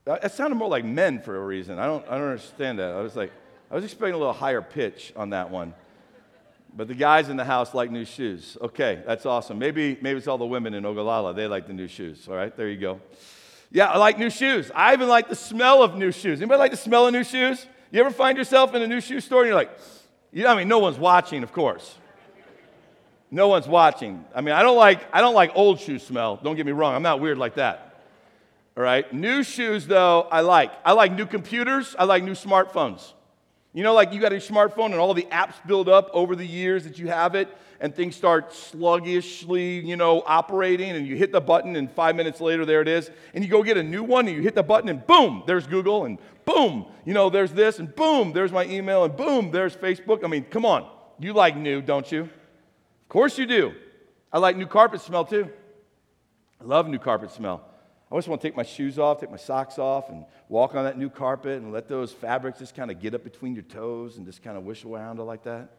It 0.04 0.32
sounded 0.32 0.56
more 0.56 0.68
like 0.68 0.85
men 0.85 1.20
for 1.20 1.37
a 1.37 1.44
reason. 1.44 1.78
I 1.78 1.87
don't, 1.87 2.04
I 2.08 2.18
don't 2.18 2.30
understand 2.30 2.80
that. 2.80 2.90
I 2.90 3.00
was 3.00 3.14
like, 3.14 3.30
I 3.70 3.76
was 3.76 3.85
expecting 3.85 4.14
a 4.14 4.18
little 4.18 4.32
higher 4.32 4.61
pitch 4.62 5.12
on 5.14 5.30
that 5.30 5.50
one. 5.50 5.73
But 6.76 6.88
the 6.88 6.96
guys 6.96 7.28
in 7.28 7.37
the 7.37 7.44
house 7.44 7.75
like 7.75 7.92
new 7.92 8.04
shoes. 8.04 8.58
Okay, 8.61 9.02
that's 9.06 9.25
awesome. 9.25 9.56
Maybe, 9.56 9.99
maybe 10.00 10.18
it's 10.18 10.26
all 10.26 10.37
the 10.37 10.44
women 10.44 10.75
in 10.75 10.85
Ogallala. 10.85 11.32
They 11.32 11.46
like 11.46 11.68
the 11.68 11.73
new 11.73 11.87
shoes. 11.87 12.26
All 12.28 12.35
right, 12.35 12.54
there 12.56 12.68
you 12.68 12.78
go. 12.78 13.00
Yeah, 13.70 13.87
I 13.87 13.99
like 13.99 14.18
new 14.18 14.30
shoes. 14.30 14.73
I 14.75 14.94
even 14.94 15.08
like 15.08 15.28
the 15.28 15.37
smell 15.37 15.85
of 15.85 15.94
new 15.94 16.11
shoes. 16.11 16.40
Anybody 16.40 16.58
like 16.58 16.73
the 16.73 16.76
smell 16.76 17.06
of 17.06 17.12
new 17.12 17.25
shoes? 17.25 17.64
You 17.92 18.00
ever 18.00 18.11
find 18.11 18.37
yourself 18.37 18.75
in 18.75 18.82
a 18.82 18.87
new 18.88 19.00
shoe 19.00 19.20
store 19.20 19.42
and 19.42 19.49
you're 19.49 19.56
like, 19.56 19.70
you 20.33 20.42
know, 20.42 20.50
I 20.50 20.57
mean, 20.57 20.66
no 20.66 20.81
one's 20.81 20.98
watching, 20.98 21.44
of 21.44 21.52
course. 21.52 21.98
No 23.30 23.48
one's 23.48 23.66
watching. 23.66 24.24
I 24.34 24.40
mean, 24.40 24.54
I 24.54 24.62
don't 24.62 24.76
like 24.76 25.06
I 25.12 25.20
don't 25.20 25.34
like 25.34 25.52
old 25.54 25.80
shoe 25.80 25.98
smell. 25.98 26.38
Don't 26.42 26.56
get 26.56 26.66
me 26.66 26.72
wrong. 26.72 26.94
I'm 26.94 27.02
not 27.02 27.20
weird 27.20 27.38
like 27.38 27.56
that. 27.56 28.04
All 28.76 28.82
right. 28.82 29.10
New 29.12 29.42
shoes 29.42 29.86
though, 29.86 30.22
I 30.30 30.40
like. 30.40 30.72
I 30.84 30.92
like 30.92 31.12
new 31.12 31.26
computers. 31.26 31.96
I 31.98 32.04
like 32.04 32.22
new 32.22 32.32
smartphones. 32.32 33.12
You 33.76 33.82
know, 33.82 33.92
like 33.92 34.14
you 34.14 34.20
got 34.22 34.32
a 34.32 34.36
smartphone 34.36 34.86
and 34.86 34.94
all 34.94 35.12
the 35.12 35.28
apps 35.30 35.54
build 35.66 35.86
up 35.86 36.08
over 36.14 36.34
the 36.34 36.46
years 36.46 36.84
that 36.84 36.98
you 36.98 37.08
have 37.08 37.34
it, 37.34 37.54
and 37.78 37.94
things 37.94 38.16
start 38.16 38.54
sluggishly, 38.54 39.80
you 39.80 39.96
know, 39.96 40.22
operating, 40.24 40.92
and 40.92 41.06
you 41.06 41.14
hit 41.14 41.30
the 41.30 41.42
button, 41.42 41.76
and 41.76 41.92
five 41.92 42.16
minutes 42.16 42.40
later, 42.40 42.64
there 42.64 42.80
it 42.80 42.88
is. 42.88 43.10
And 43.34 43.44
you 43.44 43.50
go 43.50 43.62
get 43.62 43.76
a 43.76 43.82
new 43.82 44.02
one, 44.02 44.28
and 44.28 44.34
you 44.34 44.42
hit 44.42 44.54
the 44.54 44.62
button, 44.62 44.88
and 44.88 45.06
boom, 45.06 45.42
there's 45.46 45.66
Google, 45.66 46.06
and 46.06 46.18
boom, 46.46 46.86
you 47.04 47.12
know, 47.12 47.28
there's 47.28 47.52
this, 47.52 47.78
and 47.78 47.94
boom, 47.94 48.32
there's 48.32 48.50
my 48.50 48.64
email, 48.64 49.04
and 49.04 49.14
boom, 49.14 49.50
there's 49.50 49.76
Facebook. 49.76 50.24
I 50.24 50.28
mean, 50.28 50.44
come 50.44 50.64
on. 50.64 50.88
You 51.18 51.34
like 51.34 51.54
new, 51.54 51.82
don't 51.82 52.10
you? 52.10 52.30
Of 53.07 53.11
course 53.11 53.38
you 53.38 53.47
do. 53.47 53.73
I 54.33 54.38
like 54.38 54.57
new 54.57 54.66
carpet 54.66 55.01
smell 55.01 55.25
too. 55.25 55.49
I 56.61 56.64
love 56.64 56.88
new 56.88 56.99
carpet 56.99 57.31
smell. 57.31 57.62
I 58.11 58.16
just 58.16 58.27
want 58.27 58.40
to 58.40 58.49
take 58.49 58.57
my 58.57 58.64
shoes 58.64 58.99
off, 58.99 59.21
take 59.21 59.31
my 59.31 59.37
socks 59.37 59.79
off, 59.79 60.09
and 60.09 60.25
walk 60.49 60.75
on 60.75 60.83
that 60.85 60.99
new 60.99 61.09
carpet 61.09 61.62
and 61.62 61.73
let 61.73 61.87
those 61.87 62.11
fabrics 62.11 62.59
just 62.59 62.75
kind 62.75 62.90
of 62.90 63.01
get 63.01 63.14
up 63.14 63.23
between 63.23 63.55
your 63.55 63.62
toes 63.62 64.16
and 64.16 64.27
just 64.27 64.42
kind 64.42 64.57
of 64.59 64.64
whistle 64.64 64.97
around 64.97 65.21
like 65.21 65.45
that. 65.45 65.71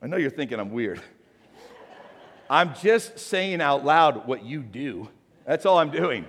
I 0.00 0.06
know 0.06 0.16
you're 0.16 0.30
thinking 0.30 0.60
I'm 0.60 0.70
weird. 0.70 1.00
I'm 2.50 2.72
just 2.76 3.18
saying 3.18 3.60
out 3.60 3.84
loud 3.84 4.28
what 4.28 4.44
you 4.44 4.62
do. 4.62 5.08
That's 5.44 5.66
all 5.66 5.78
I'm 5.78 5.90
doing. 5.90 6.24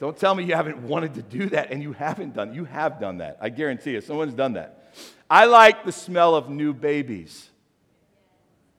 Don't 0.00 0.18
tell 0.18 0.34
me 0.34 0.44
you 0.44 0.54
haven't 0.54 0.82
wanted 0.82 1.14
to 1.14 1.22
do 1.22 1.48
that 1.48 1.70
and 1.70 1.82
you 1.82 1.94
haven't 1.94 2.34
done. 2.34 2.52
You 2.52 2.66
have 2.66 3.00
done 3.00 3.18
that. 3.18 3.38
I 3.40 3.48
guarantee 3.48 3.92
you, 3.92 4.02
someone's 4.02 4.34
done 4.34 4.52
that. 4.52 4.92
I 5.30 5.46
like 5.46 5.86
the 5.86 5.92
smell 5.92 6.34
of 6.34 6.50
new 6.50 6.74
babies 6.74 7.48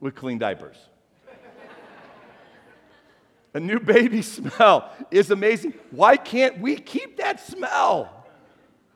with 0.00 0.14
clean 0.14 0.38
diapers. 0.38 0.76
A 3.52 3.60
new 3.60 3.80
baby 3.80 4.22
smell 4.36 4.90
is 5.10 5.30
amazing. 5.30 5.74
Why 5.90 6.16
can't 6.16 6.60
we 6.60 6.76
keep 6.76 7.18
that 7.18 7.40
smell? 7.40 8.16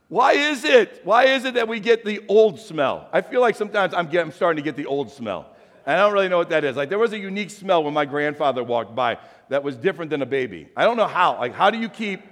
Why 0.08 0.32
is 0.32 0.64
it? 0.64 1.00
Why 1.04 1.24
is 1.24 1.44
it 1.44 1.54
that 1.54 1.66
we 1.66 1.80
get 1.80 2.04
the 2.04 2.22
old 2.28 2.60
smell? 2.60 3.08
I 3.12 3.20
feel 3.20 3.40
like 3.40 3.56
sometimes 3.56 3.94
I'm, 3.94 4.06
getting, 4.06 4.28
I'm 4.28 4.32
starting 4.32 4.62
to 4.62 4.64
get 4.64 4.76
the 4.76 4.86
old 4.86 5.10
smell. 5.10 5.46
And 5.86 5.96
I 5.96 6.04
don't 6.04 6.12
really 6.12 6.28
know 6.28 6.38
what 6.38 6.50
that 6.50 6.64
is. 6.64 6.76
Like 6.76 6.88
there 6.88 6.98
was 6.98 7.12
a 7.12 7.18
unique 7.18 7.50
smell 7.50 7.82
when 7.82 7.92
my 7.92 8.04
grandfather 8.04 8.62
walked 8.62 8.94
by 8.94 9.18
that 9.48 9.62
was 9.62 9.76
different 9.76 10.10
than 10.10 10.22
a 10.22 10.26
baby. 10.26 10.68
I 10.76 10.84
don't 10.84 10.96
know 10.96 11.06
how. 11.06 11.38
Like 11.38 11.52
how 11.52 11.70
do 11.70 11.78
you 11.78 11.88
keep 11.88 12.22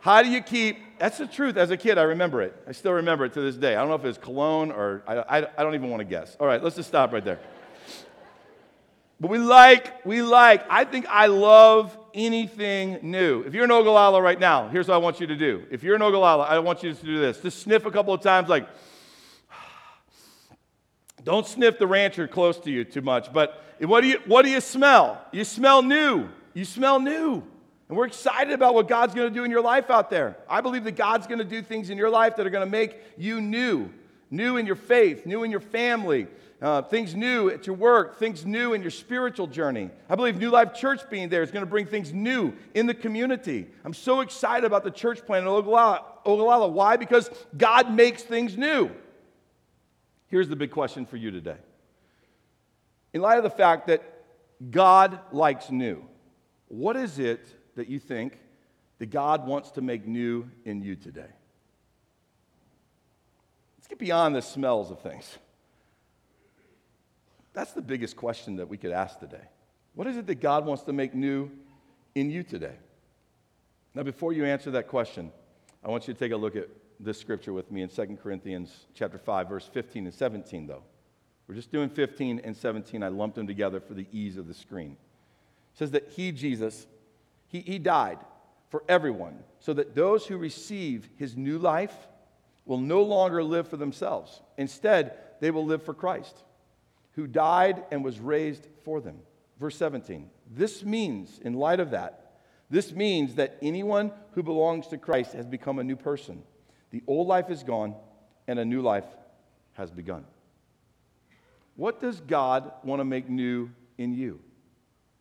how 0.00 0.22
do 0.22 0.28
you 0.28 0.40
keep 0.40 0.78
that's 0.98 1.18
the 1.18 1.26
truth 1.26 1.56
as 1.56 1.70
a 1.70 1.76
kid 1.76 1.98
i 1.98 2.02
remember 2.02 2.40
it 2.42 2.56
i 2.66 2.72
still 2.72 2.92
remember 2.92 3.26
it 3.26 3.32
to 3.34 3.40
this 3.40 3.54
day 3.54 3.76
i 3.76 3.80
don't 3.80 3.88
know 3.88 3.94
if 3.94 4.04
it 4.04 4.08
was 4.08 4.18
cologne 4.18 4.70
or 4.70 5.02
i, 5.06 5.18
I, 5.18 5.36
I 5.58 5.62
don't 5.62 5.74
even 5.74 5.90
want 5.90 6.00
to 6.00 6.06
guess 6.06 6.36
all 6.40 6.46
right 6.46 6.62
let's 6.62 6.76
just 6.76 6.88
stop 6.88 7.12
right 7.12 7.24
there 7.24 7.38
but 9.20 9.30
we 9.30 9.36
like, 9.36 10.06
we 10.06 10.22
like, 10.22 10.64
I 10.70 10.84
think 10.84 11.06
I 11.08 11.26
love 11.26 11.96
anything 12.14 12.98
new. 13.02 13.42
If 13.42 13.52
you're 13.52 13.64
in 13.64 13.70
Ogallala 13.70 14.22
right 14.22 14.40
now, 14.40 14.68
here's 14.68 14.88
what 14.88 14.94
I 14.94 14.98
want 14.98 15.20
you 15.20 15.26
to 15.26 15.36
do. 15.36 15.64
If 15.70 15.82
you're 15.82 15.94
in 15.94 16.00
Ogallala, 16.00 16.44
I 16.44 16.58
want 16.60 16.82
you 16.82 16.94
to 16.94 17.04
do 17.04 17.18
this. 17.18 17.38
Just 17.38 17.58
sniff 17.58 17.84
a 17.84 17.90
couple 17.90 18.14
of 18.14 18.22
times, 18.22 18.48
like, 18.48 18.66
don't 21.24 21.46
sniff 21.46 21.78
the 21.78 21.86
rancher 21.86 22.26
close 22.26 22.58
to 22.60 22.70
you 22.70 22.82
too 22.84 23.02
much. 23.02 23.30
But 23.30 23.62
what 23.80 24.00
do 24.00 24.08
you, 24.08 24.20
what 24.24 24.46
do 24.46 24.50
you 24.50 24.60
smell? 24.60 25.20
You 25.32 25.44
smell 25.44 25.82
new. 25.82 26.30
You 26.54 26.64
smell 26.64 26.98
new. 26.98 27.42
And 27.90 27.98
we're 27.98 28.06
excited 28.06 28.54
about 28.54 28.74
what 28.74 28.88
God's 28.88 29.14
going 29.14 29.28
to 29.28 29.34
do 29.34 29.44
in 29.44 29.50
your 29.50 29.62
life 29.62 29.90
out 29.90 30.08
there. 30.08 30.38
I 30.48 30.62
believe 30.62 30.84
that 30.84 30.96
God's 30.96 31.26
going 31.26 31.40
to 31.40 31.44
do 31.44 31.60
things 31.60 31.90
in 31.90 31.98
your 31.98 32.08
life 32.08 32.36
that 32.36 32.46
are 32.46 32.50
going 32.50 32.64
to 32.64 32.70
make 32.70 32.96
you 33.18 33.42
new. 33.42 33.90
New 34.30 34.56
in 34.56 34.64
your 34.64 34.76
faith, 34.76 35.26
new 35.26 35.42
in 35.42 35.50
your 35.50 35.60
family, 35.60 36.28
uh, 36.62 36.82
things 36.82 37.14
new 37.14 37.48
at 37.48 37.66
your 37.66 37.76
work, 37.76 38.18
things 38.18 38.44
new 38.44 38.74
in 38.74 38.82
your 38.82 38.90
spiritual 38.90 39.46
journey. 39.46 39.88
I 40.08 40.14
believe 40.14 40.38
New 40.38 40.50
Life 40.50 40.74
Church 40.74 41.00
being 41.08 41.30
there 41.30 41.42
is 41.42 41.50
going 41.50 41.64
to 41.64 41.70
bring 41.70 41.86
things 41.86 42.12
new 42.12 42.52
in 42.74 42.86
the 42.86 42.94
community. 42.94 43.66
I'm 43.84 43.94
so 43.94 44.20
excited 44.20 44.64
about 44.64 44.84
the 44.84 44.90
church 44.90 45.24
plan 45.24 45.42
in 45.42 45.48
Ogallala. 45.48 46.68
Why? 46.68 46.96
Because 46.96 47.30
God 47.56 47.92
makes 47.92 48.22
things 48.22 48.58
new. 48.58 48.90
Here's 50.26 50.48
the 50.48 50.56
big 50.56 50.70
question 50.70 51.06
for 51.06 51.16
you 51.16 51.30
today. 51.30 51.56
In 53.14 53.22
light 53.22 53.38
of 53.38 53.42
the 53.42 53.50
fact 53.50 53.86
that 53.86 54.02
God 54.70 55.18
likes 55.32 55.70
new, 55.70 56.04
what 56.68 56.94
is 56.94 57.18
it 57.18 57.48
that 57.76 57.88
you 57.88 57.98
think 57.98 58.38
that 58.98 59.06
God 59.06 59.46
wants 59.46 59.70
to 59.72 59.80
make 59.80 60.06
new 60.06 60.48
in 60.64 60.82
you 60.82 60.94
today? 60.94 61.30
Let's 63.78 63.88
get 63.88 63.98
beyond 63.98 64.36
the 64.36 64.42
smells 64.42 64.90
of 64.90 65.00
things. 65.00 65.38
That's 67.52 67.72
the 67.72 67.82
biggest 67.82 68.16
question 68.16 68.56
that 68.56 68.68
we 68.68 68.76
could 68.76 68.92
ask 68.92 69.18
today. 69.18 69.42
What 69.94 70.06
is 70.06 70.16
it 70.16 70.26
that 70.26 70.40
God 70.40 70.66
wants 70.66 70.84
to 70.84 70.92
make 70.92 71.14
new 71.14 71.50
in 72.14 72.30
you 72.30 72.42
today? 72.42 72.76
Now, 73.94 74.04
before 74.04 74.32
you 74.32 74.44
answer 74.44 74.70
that 74.72 74.86
question, 74.86 75.32
I 75.84 75.88
want 75.88 76.06
you 76.06 76.14
to 76.14 76.18
take 76.18 76.32
a 76.32 76.36
look 76.36 76.54
at 76.54 76.68
this 77.00 77.18
scripture 77.18 77.52
with 77.52 77.72
me 77.72 77.82
in 77.82 77.88
2 77.88 78.18
Corinthians 78.22 78.86
chapter 78.94 79.18
5, 79.18 79.48
verse 79.48 79.68
15 79.72 80.04
and 80.04 80.14
17, 80.14 80.66
though. 80.66 80.82
We're 81.48 81.56
just 81.56 81.72
doing 81.72 81.88
15 81.88 82.42
and 82.44 82.56
17. 82.56 83.02
I 83.02 83.08
lumped 83.08 83.34
them 83.34 83.46
together 83.46 83.80
for 83.80 83.94
the 83.94 84.06
ease 84.12 84.36
of 84.36 84.46
the 84.46 84.54
screen. 84.54 84.92
It 84.92 85.78
says 85.78 85.90
that 85.90 86.08
he, 86.10 86.30
Jesus, 86.30 86.86
he, 87.48 87.60
he 87.60 87.78
died 87.78 88.18
for 88.68 88.84
everyone 88.88 89.38
so 89.58 89.72
that 89.72 89.96
those 89.96 90.26
who 90.26 90.36
receive 90.36 91.08
his 91.16 91.36
new 91.36 91.58
life 91.58 91.94
will 92.64 92.78
no 92.78 93.02
longer 93.02 93.42
live 93.42 93.66
for 93.66 93.76
themselves. 93.76 94.40
Instead, 94.56 95.14
they 95.40 95.50
will 95.50 95.64
live 95.64 95.82
for 95.82 95.94
Christ, 95.94 96.44
who 97.12 97.26
died 97.26 97.84
and 97.90 98.04
was 98.04 98.20
raised 98.20 98.66
for 98.84 99.00
them. 99.00 99.18
Verse 99.58 99.76
17. 99.76 100.30
This 100.50 100.84
means, 100.84 101.38
in 101.42 101.54
light 101.54 101.80
of 101.80 101.90
that, 101.90 102.32
this 102.70 102.92
means 102.92 103.34
that 103.34 103.58
anyone 103.60 104.12
who 104.32 104.42
belongs 104.42 104.86
to 104.88 104.98
Christ 104.98 105.32
has 105.32 105.46
become 105.46 105.78
a 105.78 105.84
new 105.84 105.96
person. 105.96 106.42
The 106.90 107.02
old 107.06 107.26
life 107.26 107.50
is 107.50 107.62
gone 107.62 107.94
and 108.46 108.58
a 108.58 108.64
new 108.64 108.80
life 108.80 109.04
has 109.74 109.90
begun. 109.90 110.24
What 111.76 112.00
does 112.00 112.20
God 112.20 112.72
want 112.84 113.00
to 113.00 113.04
make 113.04 113.28
new 113.28 113.70
in 113.98 114.12
you? 114.12 114.40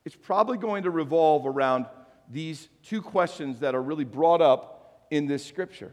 It's 0.05 0.15
probably 0.15 0.57
going 0.57 0.83
to 0.83 0.89
revolve 0.89 1.45
around 1.45 1.85
these 2.29 2.69
two 2.83 3.01
questions 3.01 3.59
that 3.59 3.75
are 3.75 3.81
really 3.81 4.03
brought 4.05 4.41
up 4.41 5.05
in 5.11 5.25
this 5.25 5.45
scripture. 5.45 5.91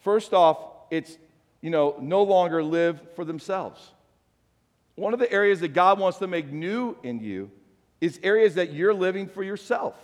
First 0.00 0.32
off, 0.32 0.58
it's, 0.90 1.18
you 1.60 1.70
know, 1.70 1.96
no 2.00 2.22
longer 2.22 2.62
live 2.62 3.00
for 3.14 3.24
themselves. 3.24 3.92
One 4.96 5.12
of 5.12 5.20
the 5.20 5.30
areas 5.30 5.60
that 5.60 5.74
God 5.74 5.98
wants 5.98 6.18
to 6.18 6.26
make 6.26 6.50
new 6.50 6.96
in 7.02 7.20
you 7.20 7.50
is 8.00 8.18
areas 8.22 8.56
that 8.56 8.72
you're 8.72 8.94
living 8.94 9.28
for 9.28 9.42
yourself. 9.42 9.94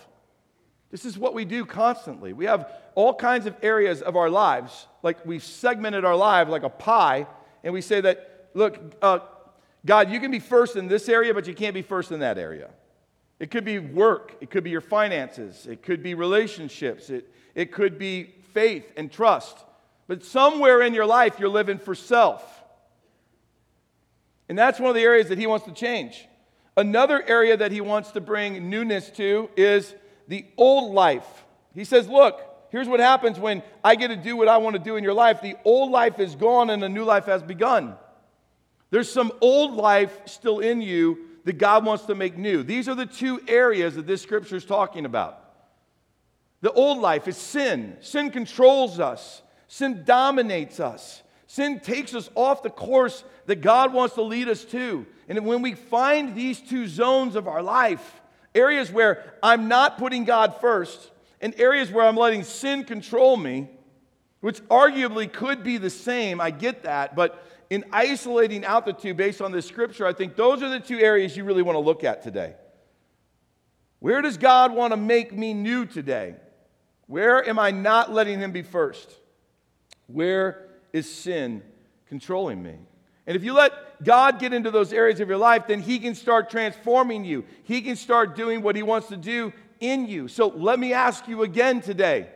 This 0.91 1.07
is 1.07 1.19
what 1.19 1.33
we 1.33 1.47
do 1.47 1.65
constantly. 1.65 2.35
We 2.35 2.45
have 2.45 2.71
all 2.95 3.15
kinds 3.15 3.47
of 3.47 3.57
areas 3.63 4.03
of 4.03 4.17
our 4.17 4.29
lives, 4.29 4.87
like 5.03 5.25
we've 5.25 5.43
segmented 5.43 6.05
our 6.05 6.15
life 6.15 6.49
like 6.49 6.63
a 6.63 6.69
pie, 6.69 7.27
and 7.65 7.73
we 7.73 7.81
say 7.81 8.03
that, 8.03 8.51
look, 8.53 8.79
uh, 9.01 9.21
God, 9.87 10.11
you 10.11 10.21
can 10.21 10.31
be 10.31 10.39
first 10.39 10.77
in 10.77 10.89
this 10.89 11.09
area, 11.09 11.33
but 11.33 11.47
you 11.47 11.55
can't 11.55 11.75
be 11.75 11.83
first 11.83 12.13
in 12.13 12.21
that 12.21 12.37
area. 12.37 12.69
It 13.41 13.51
could 13.51 13.65
be 13.65 13.79
work, 13.79 14.37
it 14.43 14.51
could 14.51 14.63
be 14.63 14.71
your 14.71 14.83
finances, 14.83 15.67
it 15.67 15.83
could 15.83 16.03
be 16.03 16.15
relationships, 16.15 17.09
it, 17.09 17.33
it 17.55 17.73
could 17.73 17.99
be 17.99 18.35
faith 18.53 18.93
and 18.97 19.11
trust. 19.11 19.57
But 20.07 20.25
somewhere 20.25 20.83
in 20.83 20.93
your 20.93 21.07
life, 21.07 21.41
you're 21.41 21.49
living 21.49 21.79
for 21.79 21.95
self. 21.95 22.62
And 24.53 24.59
that's 24.59 24.79
one 24.79 24.91
of 24.91 24.95
the 24.95 25.01
areas 25.01 25.31
that 25.31 25.39
he 25.39 25.47
wants 25.47 25.65
to 25.65 25.73
change. 25.73 26.29
Another 26.77 27.27
area 27.27 27.57
that 27.57 27.73
he 27.73 27.81
wants 27.81 28.11
to 28.11 28.21
bring 28.21 28.69
newness 28.69 29.09
to 29.13 29.49
is 29.57 29.95
the 30.29 30.45
old 30.59 30.93
life. 30.93 31.25
He 31.75 31.85
says, 31.85 32.07
Look, 32.07 32.39
here's 32.69 32.87
what 32.87 33.01
happens 33.01 33.41
when 33.41 33.63
I 33.83 33.95
get 33.95 34.09
to 34.09 34.17
do 34.17 34.37
what 34.37 34.49
I 34.49 34.59
want 34.59 34.77
to 34.77 34.79
do 34.79 34.97
in 34.97 35.05
your 35.05 35.15
life. 35.15 35.41
The 35.41 35.57
old 35.65 35.91
life 35.91 36.21
is 36.21 36.35
gone 36.35 36.69
and 36.69 36.85
a 36.85 36.89
new 36.91 37.03
life 37.03 37.25
has 37.25 37.43
begun. 37.43 37.95
There's 38.91 39.11
some 39.11 39.33
old 39.41 39.73
life 39.73 40.15
still 40.27 40.61
in 40.61 40.83
you 40.83 41.29
that 41.45 41.57
God 41.57 41.87
wants 41.87 42.05
to 42.05 42.15
make 42.15 42.37
new. 42.37 42.63
These 42.63 42.91
are 42.91 42.95
the 42.95 43.07
two 43.07 43.41
areas 43.49 43.95
that 43.95 44.07
this 44.07 44.21
scripture 44.21 44.57
is 44.57 44.67
talking 44.67 45.07
about. 45.07 45.39
The 46.61 46.73
old 46.73 46.99
life 46.99 47.27
is 47.27 47.39
sin. 47.39 47.97
Sin 48.03 48.31
controls 48.31 49.01
us, 49.01 49.41
sin 49.67 50.03
dominates 50.05 50.79
us. 50.79 51.22
Sin 51.53 51.81
takes 51.81 52.15
us 52.15 52.31
off 52.35 52.63
the 52.63 52.71
course 52.71 53.25
that 53.45 53.61
God 53.61 53.93
wants 53.93 54.15
to 54.15 54.23
lead 54.23 54.49
us 54.49 54.65
to. 54.65 55.05
And 55.29 55.45
when 55.45 55.61
we 55.61 55.75
find 55.75 56.35
these 56.35 56.59
two 56.59 56.89
zones 56.89 57.37
of 57.37 57.47
our 57.47 57.63
life, 57.63 58.23
areas 58.55 58.91
where 58.91 59.35
I'm 59.43 59.69
not 59.69 59.99
putting 59.99 60.25
God 60.25 60.59
first, 60.63 61.11
and 61.43 61.55
areas 61.61 61.91
where 61.91 62.07
I'm 62.07 62.17
letting 62.17 62.43
sin 62.43 62.85
control 62.85 63.37
me, 63.37 63.69
which 64.41 64.63
arguably 64.69 65.31
could 65.31 65.63
be 65.63 65.77
the 65.77 65.91
same, 65.91 66.41
I 66.41 66.53
get 66.53 66.85
that, 66.85 67.15
but 67.15 67.47
in 67.69 67.85
isolating 67.93 68.65
out 68.65 68.87
the 68.87 68.95
two 68.95 69.13
based 69.13 69.43
on 69.43 69.53
this 69.53 69.67
scripture, 69.67 70.07
I 70.07 70.15
think 70.15 70.37
those 70.37 70.63
are 70.63 70.71
the 70.71 70.81
two 70.81 71.01
areas 71.01 71.37
you 71.37 71.45
really 71.45 71.61
want 71.61 71.77
to 71.77 71.81
look 71.81 72.03
at 72.03 72.23
today. 72.23 72.55
Where 73.99 74.23
does 74.23 74.39
God 74.39 74.73
want 74.73 74.95
to 74.95 74.97
make 74.97 75.35
me 75.35 75.53
new 75.53 75.85
today? 75.85 76.35
Where 77.09 77.47
am 77.47 77.59
I 77.59 77.73
not 77.73 78.11
letting 78.11 78.41
Him 78.41 78.53
be 78.53 78.63
first? 78.63 79.19
Where 80.07 80.72
is 80.93 81.13
sin 81.13 81.63
controlling 82.07 82.63
me? 82.63 82.77
And 83.27 83.37
if 83.37 83.45
you 83.45 83.53
let 83.53 84.03
God 84.05 84.39
get 84.39 84.53
into 84.53 84.71
those 84.71 84.93
areas 84.93 85.21
of 85.21 85.29
your 85.29 85.39
life, 85.39 85.67
then 85.69 85.81
He 85.81 85.99
can 85.99 86.15
start 86.15 86.51
transforming 86.51 87.25
you. 87.25 87.45
He 87.65 87.81
can 87.83 87.97
start 87.97 88.35
doing 88.35 88.63
what 88.63 88.77
He 88.77 88.83
wants 88.83 89.09
to 89.09 89.17
do 89.17 89.53
in 89.81 90.07
you. 90.07 90.29
So 90.29 90.49
let 90.49 90.79
me 90.79 90.93
ask 90.93 91.29
you 91.29 91.43
again 91.43 91.81
today 91.81 92.29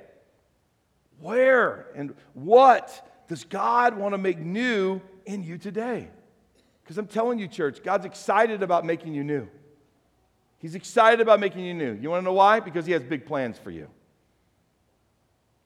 where 1.20 1.86
and 1.94 2.14
what 2.34 3.24
does 3.28 3.44
God 3.44 3.96
want 3.96 4.12
to 4.14 4.18
make 4.18 4.38
new 4.38 5.00
in 5.24 5.42
you 5.42 5.58
today? 5.58 6.08
Because 6.82 6.98
I'm 6.98 7.06
telling 7.06 7.38
you, 7.38 7.48
church, 7.48 7.82
God's 7.82 8.04
excited 8.04 8.62
about 8.62 8.84
making 8.84 9.14
you 9.14 9.24
new. 9.24 9.48
He's 10.58 10.74
excited 10.74 11.20
about 11.20 11.40
making 11.40 11.64
you 11.64 11.74
new. 11.74 11.94
You 11.94 12.10
want 12.10 12.20
to 12.20 12.24
know 12.24 12.32
why? 12.32 12.60
Because 12.60 12.86
He 12.86 12.92
has 12.92 13.02
big 13.02 13.26
plans 13.26 13.58
for 13.58 13.70
you. 13.70 13.88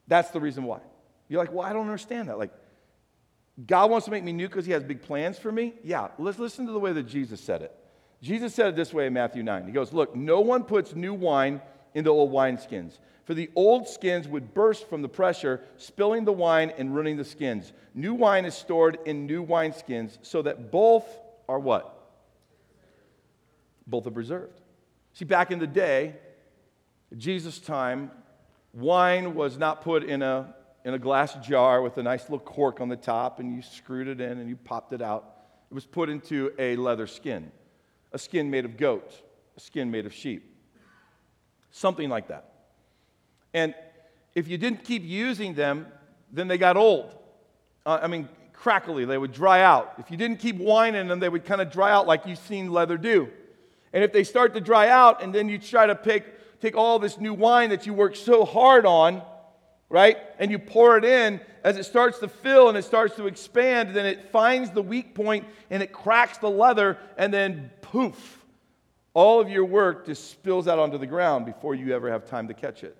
That's 0.09 0.31
the 0.31 0.41
reason 0.41 0.65
why. 0.65 0.81
You're 1.29 1.41
like, 1.41 1.53
well, 1.53 1.67
I 1.67 1.73
don't 1.73 1.87
understand 1.87 2.29
that. 2.29 2.39
Like, 2.39 2.51
God 3.67 3.91
wants 3.91 4.05
to 4.07 4.11
make 4.11 4.25
me 4.25 4.33
new 4.33 4.49
because 4.49 4.67
he 4.67 4.73
has 4.73 4.83
big 4.83 5.03
plans 5.03 5.39
for 5.39 5.51
me? 5.51 5.75
Yeah, 5.83 6.09
let's 6.19 6.39
listen 6.39 6.67
to 6.67 6.73
the 6.73 6.79
way 6.79 6.93
that 6.93 7.05
Jesus 7.05 7.41
said 7.41 7.63
it. 7.63 7.75
Jesus 8.23 8.55
said 8.55 8.69
it 8.69 8.77
this 8.77 8.93
way 8.93 9.07
in 9.07 9.13
Matthew 9.13 9.43
9. 9.43 9.67
He 9.67 9.73
goes, 9.73 9.93
Look, 9.93 10.15
no 10.15 10.41
one 10.41 10.65
puts 10.65 10.95
new 10.95 11.15
wine 11.15 11.61
into 11.95 12.11
old 12.11 12.31
wineskins, 12.31 12.99
for 13.25 13.35
the 13.35 13.51
old 13.57 13.89
skins 13.89 14.29
would 14.29 14.55
burst 14.55 14.89
from 14.89 15.03
the 15.03 15.09
pressure, 15.09 15.61
spilling 15.77 16.25
the 16.25 16.33
wine 16.33 16.73
and 16.79 16.95
ruining 16.95 17.17
the 17.17 17.25
skins. 17.25 17.73
New 17.95 18.15
wine 18.15 18.45
is 18.45 18.55
stored 18.55 18.99
in 19.07 19.27
new 19.27 19.45
wineskins 19.45 20.19
so 20.23 20.43
that 20.43 20.71
both 20.71 21.05
are 21.49 21.59
what? 21.59 21.97
Both 23.87 24.07
are 24.07 24.13
preserved. 24.13 24.61
See, 25.15 25.25
back 25.25 25.51
in 25.51 25.59
the 25.59 25.67
day, 25.67 26.15
Jesus' 27.17 27.59
time, 27.59 28.11
wine 28.73 29.35
was 29.35 29.59
not 29.59 29.83
put 29.83 30.05
in 30.05 30.23
a 30.23 30.55
in 30.85 30.95
a 30.95 30.99
glass 30.99 31.35
jar 31.47 31.83
with 31.83 31.99
a 31.99 32.03
nice 32.03 32.23
little 32.23 32.39
cork 32.39 32.81
on 32.81 32.89
the 32.89 32.97
top, 32.97 33.41
and 33.41 33.55
you 33.55 33.63
screwed 33.63 34.09
it 34.09 34.21
in 34.21 34.39
and 34.39 34.49
you 34.49 34.57
popped 34.57 34.93
it 34.93 35.03
out. 35.03 35.37
It 35.71 35.75
was 35.75 35.87
put 35.87 36.09
into 36.09 36.53
a 36.59 36.77
leather 36.77 37.07
skin, 37.07 37.53
a 38.13 38.19
skin 38.19 38.51
made 38.51 38.65
of 38.65 38.77
goat, 38.77 39.13
a 39.57 39.61
skin 39.61 39.91
made 39.91 40.07
of 40.07 40.15
sheep, 40.15 40.57
something 41.71 42.09
like 42.09 42.29
that. 42.29 42.53
And 43.53 43.75
if 44.35 44.49
you 44.49 44.59
didn't 44.59 44.85
keep 44.85 45.05
using 45.05 45.55
them, 45.55 45.87
then 46.33 46.49
they 46.49 46.59
got 46.59 46.77
old. 46.77 47.15
Uh, 47.85 48.01
I 48.03 48.07
mean, 48.07 48.29
crackly, 48.53 49.05
they 49.05 49.19
would 49.19 49.33
dry 49.33 49.63
out. 49.63 49.95
If 49.99 50.11
you 50.11 50.17
didn't 50.17 50.39
keep 50.39 50.57
wine 50.57 50.95
in 50.95 51.09
them, 51.09 51.21
they 51.21 51.29
would 51.29 51.45
kind 51.45 51.61
of 51.61 51.71
dry 51.71 51.91
out 51.91 52.07
like 52.07 52.27
you've 52.27 52.39
seen 52.39 52.71
leather 52.73 52.97
do. 52.97 53.29
And 53.93 54.05
if 54.05 54.13
they 54.13 54.25
start 54.25 54.55
to 54.55 54.61
dry 54.61 54.89
out, 54.89 55.23
and 55.23 55.35
then 55.35 55.49
you 55.49 55.59
try 55.59 55.87
to 55.87 55.95
pick, 55.95 56.61
take 56.61 56.77
all 56.77 56.99
this 56.99 57.19
new 57.19 57.35
wine 57.35 57.71
that 57.71 57.87
you 57.87 57.95
worked 57.95 58.17
so 58.17 58.45
hard 58.45 58.87
on, 58.87 59.23
right? 59.91 60.17
And 60.39 60.51
you 60.51 60.59
pour 60.59 60.97
it 60.97 61.05
in, 61.05 61.41
as 61.65 61.77
it 61.77 61.85
starts 61.85 62.21
to 62.21 62.29
fill 62.29 62.69
and 62.69 62.79
it 62.79 62.85
starts 62.85 63.17
to 63.17 63.27
expand, 63.27 63.95
then 63.95 64.07
it 64.07 64.31
finds 64.31 64.71
the 64.71 64.81
weak 64.81 65.15
point 65.15 65.45
and 65.69 65.83
it 65.83 65.93
cracks 65.93 66.39
the 66.39 66.49
leather, 66.49 66.97
and 67.19 67.35
then 67.35 67.71
poof, 67.83 68.47
all 69.13 69.41
of 69.41 69.51
your 69.51 69.65
work 69.65 70.07
just 70.07 70.31
spills 70.31 70.69
out 70.69 70.79
onto 70.79 70.97
the 70.97 71.07
ground 71.07 71.45
before 71.45 71.75
you 71.75 71.93
ever 71.93 72.11
have 72.11 72.25
time 72.25 72.49
to 72.49 72.55
catch 72.55 72.85
it. 72.85 72.97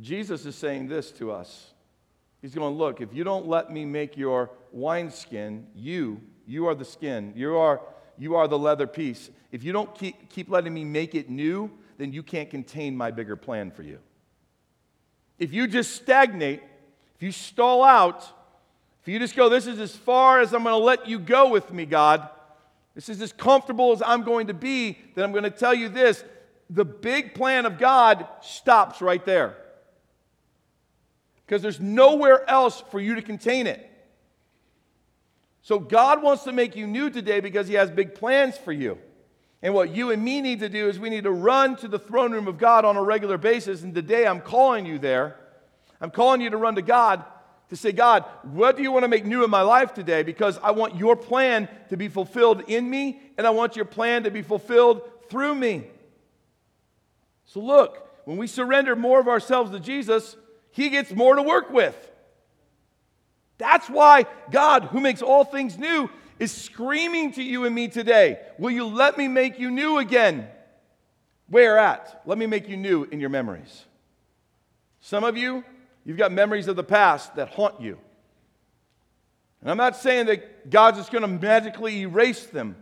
Jesus 0.00 0.46
is 0.46 0.54
saying 0.54 0.86
this 0.86 1.10
to 1.12 1.32
us. 1.32 1.72
He's 2.40 2.54
going, 2.54 2.76
Look, 2.76 3.00
if 3.00 3.12
you 3.12 3.24
don't 3.24 3.48
let 3.48 3.72
me 3.72 3.84
make 3.84 4.16
your 4.16 4.50
wineskin, 4.70 5.66
you, 5.74 6.20
you 6.46 6.68
are 6.68 6.74
the 6.74 6.84
skin, 6.84 7.32
you 7.34 7.56
are, 7.56 7.80
you 8.16 8.36
are 8.36 8.46
the 8.46 8.58
leather 8.58 8.86
piece. 8.86 9.30
If 9.50 9.64
you 9.64 9.72
don't 9.72 9.92
keep, 9.94 10.28
keep 10.28 10.48
letting 10.48 10.72
me 10.72 10.84
make 10.84 11.14
it 11.14 11.28
new, 11.28 11.70
then 11.96 12.12
you 12.12 12.22
can't 12.22 12.48
contain 12.48 12.96
my 12.96 13.10
bigger 13.10 13.34
plan 13.34 13.70
for 13.70 13.82
you. 13.82 13.98
If 15.38 15.52
you 15.52 15.66
just 15.66 15.94
stagnate, 15.94 16.62
if 17.16 17.22
you 17.22 17.32
stall 17.32 17.82
out, 17.84 18.24
if 19.02 19.08
you 19.08 19.18
just 19.18 19.36
go, 19.36 19.48
this 19.48 19.66
is 19.66 19.80
as 19.80 19.94
far 19.94 20.40
as 20.40 20.52
I'm 20.52 20.64
going 20.64 20.78
to 20.78 20.84
let 20.84 21.08
you 21.08 21.18
go 21.18 21.48
with 21.50 21.72
me, 21.72 21.86
God, 21.86 22.28
this 22.94 23.08
is 23.08 23.22
as 23.22 23.32
comfortable 23.32 23.92
as 23.92 24.02
I'm 24.04 24.22
going 24.22 24.48
to 24.48 24.54
be, 24.54 24.98
then 25.14 25.24
I'm 25.24 25.32
going 25.32 25.44
to 25.44 25.50
tell 25.50 25.74
you 25.74 25.88
this 25.88 26.24
the 26.70 26.84
big 26.84 27.34
plan 27.34 27.64
of 27.64 27.78
God 27.78 28.26
stops 28.42 29.00
right 29.00 29.24
there. 29.24 29.56
Because 31.46 31.62
there's 31.62 31.80
nowhere 31.80 32.48
else 32.48 32.82
for 32.90 33.00
you 33.00 33.14
to 33.14 33.22
contain 33.22 33.66
it. 33.66 33.84
So 35.62 35.78
God 35.78 36.22
wants 36.22 36.44
to 36.44 36.52
make 36.52 36.76
you 36.76 36.86
new 36.86 37.08
today 37.08 37.40
because 37.40 37.68
He 37.68 37.74
has 37.74 37.90
big 37.90 38.14
plans 38.14 38.58
for 38.58 38.72
you. 38.72 38.98
And 39.62 39.74
what 39.74 39.90
you 39.90 40.10
and 40.10 40.22
me 40.22 40.40
need 40.40 40.60
to 40.60 40.68
do 40.68 40.88
is 40.88 40.98
we 40.98 41.10
need 41.10 41.24
to 41.24 41.32
run 41.32 41.76
to 41.76 41.88
the 41.88 41.98
throne 41.98 42.32
room 42.32 42.46
of 42.46 42.58
God 42.58 42.84
on 42.84 42.96
a 42.96 43.02
regular 43.02 43.38
basis. 43.38 43.82
And 43.82 43.94
today 43.94 44.26
I'm 44.26 44.40
calling 44.40 44.86
you 44.86 44.98
there. 44.98 45.36
I'm 46.00 46.10
calling 46.10 46.40
you 46.40 46.50
to 46.50 46.56
run 46.56 46.76
to 46.76 46.82
God 46.82 47.24
to 47.70 47.76
say, 47.76 47.92
God, 47.92 48.24
what 48.42 48.76
do 48.76 48.82
you 48.82 48.90
want 48.90 49.04
to 49.04 49.08
make 49.08 49.24
new 49.24 49.44
in 49.44 49.50
my 49.50 49.62
life 49.62 49.92
today? 49.92 50.22
Because 50.22 50.58
I 50.62 50.70
want 50.70 50.96
your 50.96 51.16
plan 51.16 51.68
to 51.90 51.96
be 51.96 52.08
fulfilled 52.08 52.62
in 52.66 52.88
me, 52.88 53.20
and 53.36 53.46
I 53.46 53.50
want 53.50 53.76
your 53.76 53.84
plan 53.84 54.22
to 54.22 54.30
be 54.30 54.42
fulfilled 54.42 55.02
through 55.28 55.54
me. 55.54 55.84
So 57.44 57.60
look, 57.60 58.08
when 58.24 58.36
we 58.36 58.46
surrender 58.46 58.96
more 58.96 59.20
of 59.20 59.28
ourselves 59.28 59.70
to 59.72 59.80
Jesus, 59.80 60.36
He 60.70 60.88
gets 60.88 61.12
more 61.12 61.34
to 61.34 61.42
work 61.42 61.70
with. 61.70 62.10
That's 63.58 63.88
why 63.90 64.26
God, 64.50 64.84
who 64.84 65.00
makes 65.00 65.20
all 65.20 65.44
things 65.44 65.76
new, 65.76 66.08
is 66.38 66.52
screaming 66.52 67.32
to 67.32 67.42
you 67.42 67.64
and 67.64 67.74
me 67.74 67.88
today 67.88 68.38
Will 68.58 68.70
you 68.70 68.86
let 68.86 69.18
me 69.18 69.28
make 69.28 69.58
you 69.58 69.70
new 69.70 69.98
again? 69.98 70.48
Where 71.48 71.78
at? 71.78 72.22
Let 72.26 72.38
me 72.38 72.46
make 72.46 72.68
you 72.68 72.76
new 72.76 73.04
in 73.04 73.20
your 73.20 73.30
memories. 73.30 73.84
Some 75.00 75.24
of 75.24 75.36
you, 75.36 75.64
you've 76.04 76.18
got 76.18 76.30
memories 76.30 76.68
of 76.68 76.76
the 76.76 76.84
past 76.84 77.36
that 77.36 77.48
haunt 77.48 77.80
you. 77.80 77.98
And 79.62 79.70
I'm 79.70 79.76
not 79.76 79.96
saying 79.96 80.26
that 80.26 80.70
God's 80.70 80.98
just 80.98 81.10
going 81.10 81.22
to 81.22 81.28
magically 81.28 82.02
erase 82.02 82.46
them, 82.46 82.76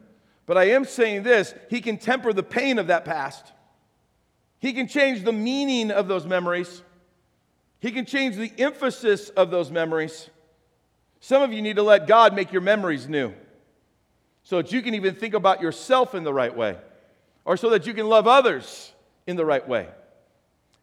but 0.46 0.58
I 0.58 0.70
am 0.70 0.84
saying 0.84 1.22
this 1.22 1.54
He 1.70 1.80
can 1.80 1.98
temper 1.98 2.32
the 2.32 2.42
pain 2.42 2.78
of 2.78 2.88
that 2.88 3.04
past. 3.04 3.52
He 4.58 4.72
can 4.72 4.88
change 4.88 5.22
the 5.22 5.32
meaning 5.32 5.90
of 5.90 6.08
those 6.08 6.26
memories. 6.26 6.82
He 7.78 7.92
can 7.92 8.04
change 8.04 8.36
the 8.36 8.50
emphasis 8.58 9.28
of 9.28 9.50
those 9.50 9.70
memories. 9.70 10.28
Some 11.20 11.42
of 11.42 11.52
you 11.52 11.62
need 11.62 11.76
to 11.76 11.82
let 11.82 12.06
God 12.06 12.34
make 12.34 12.52
your 12.52 12.62
memories 12.62 13.08
new 13.08 13.32
so 14.46 14.62
that 14.62 14.70
you 14.70 14.80
can 14.80 14.94
even 14.94 15.16
think 15.16 15.34
about 15.34 15.60
yourself 15.60 16.14
in 16.14 16.22
the 16.22 16.32
right 16.32 16.56
way 16.56 16.76
or 17.44 17.56
so 17.56 17.70
that 17.70 17.84
you 17.84 17.92
can 17.92 18.08
love 18.08 18.28
others 18.28 18.92
in 19.26 19.34
the 19.34 19.44
right 19.44 19.66
way. 19.68 19.88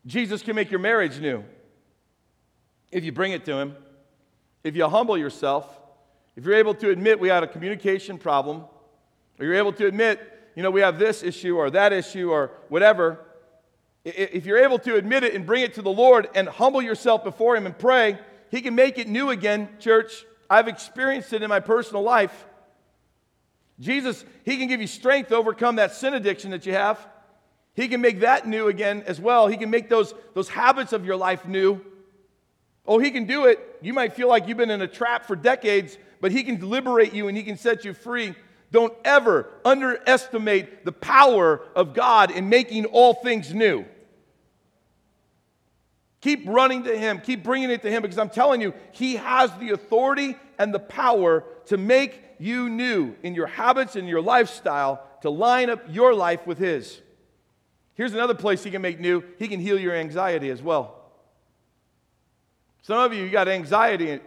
Jesus 0.06 0.42
can 0.42 0.54
make 0.54 0.70
your 0.70 0.82
marriage 0.82 1.22
new 1.22 1.46
if 2.92 3.06
you 3.06 3.14
bring 3.14 3.32
it 3.32 3.46
to 3.46 3.56
Him, 3.56 3.78
if 4.66 4.76
you 4.76 4.86
humble 4.90 5.18
yourself, 5.18 5.66
if 6.36 6.44
you're 6.44 6.56
able 6.56 6.74
to 6.74 6.90
admit 6.90 7.22
we 7.22 7.30
had 7.30 7.42
a 7.42 7.48
communication 7.48 8.18
problem, 8.18 8.66
or 9.40 9.46
you're 9.46 9.56
able 9.56 9.72
to 9.74 9.88
admit, 9.88 10.20
you 10.56 10.62
know, 10.62 10.70
we 10.70 10.82
have 10.82 11.00
this 11.00 11.24
issue 11.24 11.56
or 11.56 11.70
that 11.70 11.94
issue 11.94 12.32
or 12.32 12.52
whatever. 12.68 13.24
If 14.04 14.46
you're 14.46 14.62
able 14.62 14.80
to 14.80 14.96
admit 14.96 15.24
it 15.24 15.36
and 15.36 15.46
bring 15.46 15.64
it 15.64 15.76
to 15.76 15.82
the 15.82 15.90
Lord 15.90 16.28
and 16.36 16.50
humble 16.50 16.82
yourself 16.82 17.24
before 17.24 17.56
Him 17.56 17.66
and 17.66 17.80
pray, 17.80 18.20
He 18.52 18.60
can 18.60 18.76
make 18.76 18.98
it 18.98 19.08
new 19.08 19.30
again, 19.30 19.70
church. 19.80 20.26
I've 20.50 20.68
experienced 20.68 21.32
it 21.32 21.42
in 21.42 21.48
my 21.48 21.62
personal 21.62 22.04
life. 22.04 22.46
Jesus, 23.80 24.24
He 24.46 24.58
can 24.58 24.68
give 24.68 24.82
you 24.82 24.88
strength 24.88 25.30
to 25.30 25.36
overcome 25.36 25.78
that 25.78 25.94
sin 25.94 26.14
addiction 26.14 26.52
that 26.52 26.66
you 26.66 26.74
have. 26.74 27.06
He 27.76 27.88
can 27.88 28.02
make 28.02 28.20
that 28.20 28.48
new 28.48 28.68
again 28.68 29.04
as 29.08 29.20
well. 29.20 29.48
He 29.48 29.58
can 29.58 29.70
make 29.70 29.90
those, 29.90 30.14
those 30.36 30.50
habits 30.50 30.94
of 30.94 31.06
your 31.06 31.16
life 31.16 31.48
new. 31.48 31.82
Oh, 32.86 33.00
He 33.00 33.12
can 33.12 33.26
do 33.26 33.46
it. 33.46 33.60
You 33.82 33.94
might 33.94 34.16
feel 34.16 34.28
like 34.28 34.48
you've 34.48 34.58
been 34.58 34.70
in 34.70 34.82
a 34.82 34.88
trap 34.88 35.26
for 35.26 35.36
decades, 35.36 35.98
but 36.22 36.32
He 36.32 36.44
can 36.44 36.70
liberate 36.70 37.14
you 37.14 37.28
and 37.28 37.38
He 37.38 37.44
can 37.44 37.58
set 37.58 37.84
you 37.84 37.94
free. 37.94 38.36
Don't 38.72 38.94
ever 39.06 39.50
underestimate 39.64 40.84
the 40.84 40.92
power 40.92 41.62
of 41.76 41.94
God 41.94 42.32
in 42.32 42.50
making 42.50 42.86
all 42.86 43.14
things 43.14 43.54
new. 43.54 43.86
Keep 46.24 46.48
running 46.48 46.86
to 46.86 46.98
Him. 46.98 47.20
Keep 47.20 47.44
bringing 47.44 47.70
it 47.70 47.82
to 47.82 47.92
Him 47.92 48.02
because 48.02 48.18
I'm 48.18 48.30
telling 48.30 48.62
you, 48.62 48.74
He 48.94 49.18
has 49.18 49.52
the 49.58 49.72
authority 49.72 50.38
and 50.58 50.74
the 50.74 50.80
power 50.80 51.44
to 51.66 51.76
make 51.76 52.24
you 52.40 52.70
new 52.70 53.14
in 53.24 53.36
your 53.36 53.48
habits 53.48 53.98
and 53.98 54.08
your 54.08 54.22
lifestyle 54.22 55.06
to 55.22 55.30
line 55.30 55.70
up 55.70 55.84
your 55.90 56.14
life 56.14 56.48
with 56.48 56.60
His. 56.60 57.02
Here's 57.96 58.14
another 58.14 58.36
place 58.36 58.64
He 58.64 58.72
can 58.72 58.82
make 58.82 59.02
new 59.02 59.22
He 59.38 59.50
can 59.50 59.60
heal 59.60 59.78
your 59.78 59.94
anxiety 59.94 60.50
as 60.50 60.62
well. 60.62 60.96
Some 62.84 63.00
of 63.00 63.14
you, 63.14 63.26
you 63.26 63.30
got 63.30 63.50
anxiety 63.50 64.22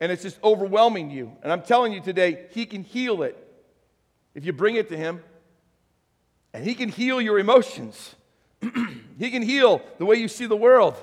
and 0.00 0.10
it's 0.10 0.22
just 0.22 0.42
overwhelming 0.42 1.10
you. 1.10 1.36
And 1.42 1.52
I'm 1.52 1.62
telling 1.62 1.92
you 1.92 2.00
today, 2.00 2.46
He 2.52 2.64
can 2.64 2.82
heal 2.82 3.22
it 3.22 3.36
if 4.34 4.46
you 4.46 4.54
bring 4.54 4.76
it 4.76 4.88
to 4.88 4.96
Him. 4.96 5.22
And 6.54 6.64
He 6.64 6.74
can 6.74 6.88
heal 6.88 7.20
your 7.20 7.38
emotions, 7.38 8.14
He 9.18 9.30
can 9.30 9.42
heal 9.42 9.82
the 9.98 10.06
way 10.06 10.16
you 10.16 10.28
see 10.28 10.46
the 10.46 10.56
world. 10.56 10.96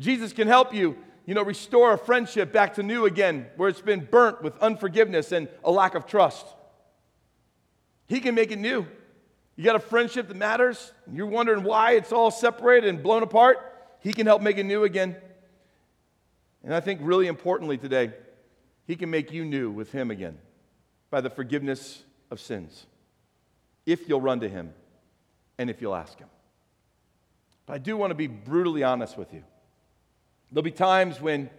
Jesus 0.00 0.32
can 0.32 0.48
help 0.48 0.74
you, 0.74 0.96
you 1.26 1.34
know, 1.34 1.44
restore 1.44 1.92
a 1.92 1.98
friendship 1.98 2.52
back 2.52 2.74
to 2.74 2.82
new 2.82 3.04
again 3.04 3.46
where 3.56 3.68
it's 3.68 3.82
been 3.82 4.08
burnt 4.10 4.42
with 4.42 4.56
unforgiveness 4.58 5.30
and 5.30 5.46
a 5.62 5.70
lack 5.70 5.94
of 5.94 6.06
trust. 6.06 6.46
He 8.08 8.18
can 8.18 8.34
make 8.34 8.50
it 8.50 8.58
new. 8.58 8.86
You 9.56 9.64
got 9.64 9.76
a 9.76 9.80
friendship 9.80 10.28
that 10.28 10.36
matters, 10.36 10.92
and 11.06 11.14
you're 11.16 11.26
wondering 11.26 11.62
why 11.62 11.92
it's 11.92 12.12
all 12.12 12.30
separated 12.30 12.88
and 12.88 13.02
blown 13.02 13.22
apart. 13.22 13.58
He 14.00 14.14
can 14.14 14.26
help 14.26 14.40
make 14.40 14.56
it 14.56 14.64
new 14.64 14.84
again. 14.84 15.16
And 16.64 16.74
I 16.74 16.80
think 16.80 17.00
really 17.02 17.26
importantly 17.26 17.76
today, 17.76 18.12
He 18.86 18.96
can 18.96 19.10
make 19.10 19.32
you 19.32 19.44
new 19.44 19.70
with 19.70 19.92
Him 19.92 20.10
again 20.10 20.38
by 21.10 21.20
the 21.20 21.30
forgiveness 21.30 22.02
of 22.30 22.40
sins 22.40 22.86
if 23.84 24.08
you'll 24.08 24.20
run 24.20 24.40
to 24.40 24.48
Him 24.48 24.72
and 25.58 25.68
if 25.68 25.82
you'll 25.82 25.94
ask 25.94 26.18
Him. 26.18 26.28
But 27.66 27.74
I 27.74 27.78
do 27.78 27.98
want 27.98 28.12
to 28.12 28.14
be 28.14 28.28
brutally 28.28 28.82
honest 28.82 29.18
with 29.18 29.34
you. 29.34 29.44
There'll 30.52 30.64
be 30.64 30.70
times 30.70 31.20
when 31.20 31.50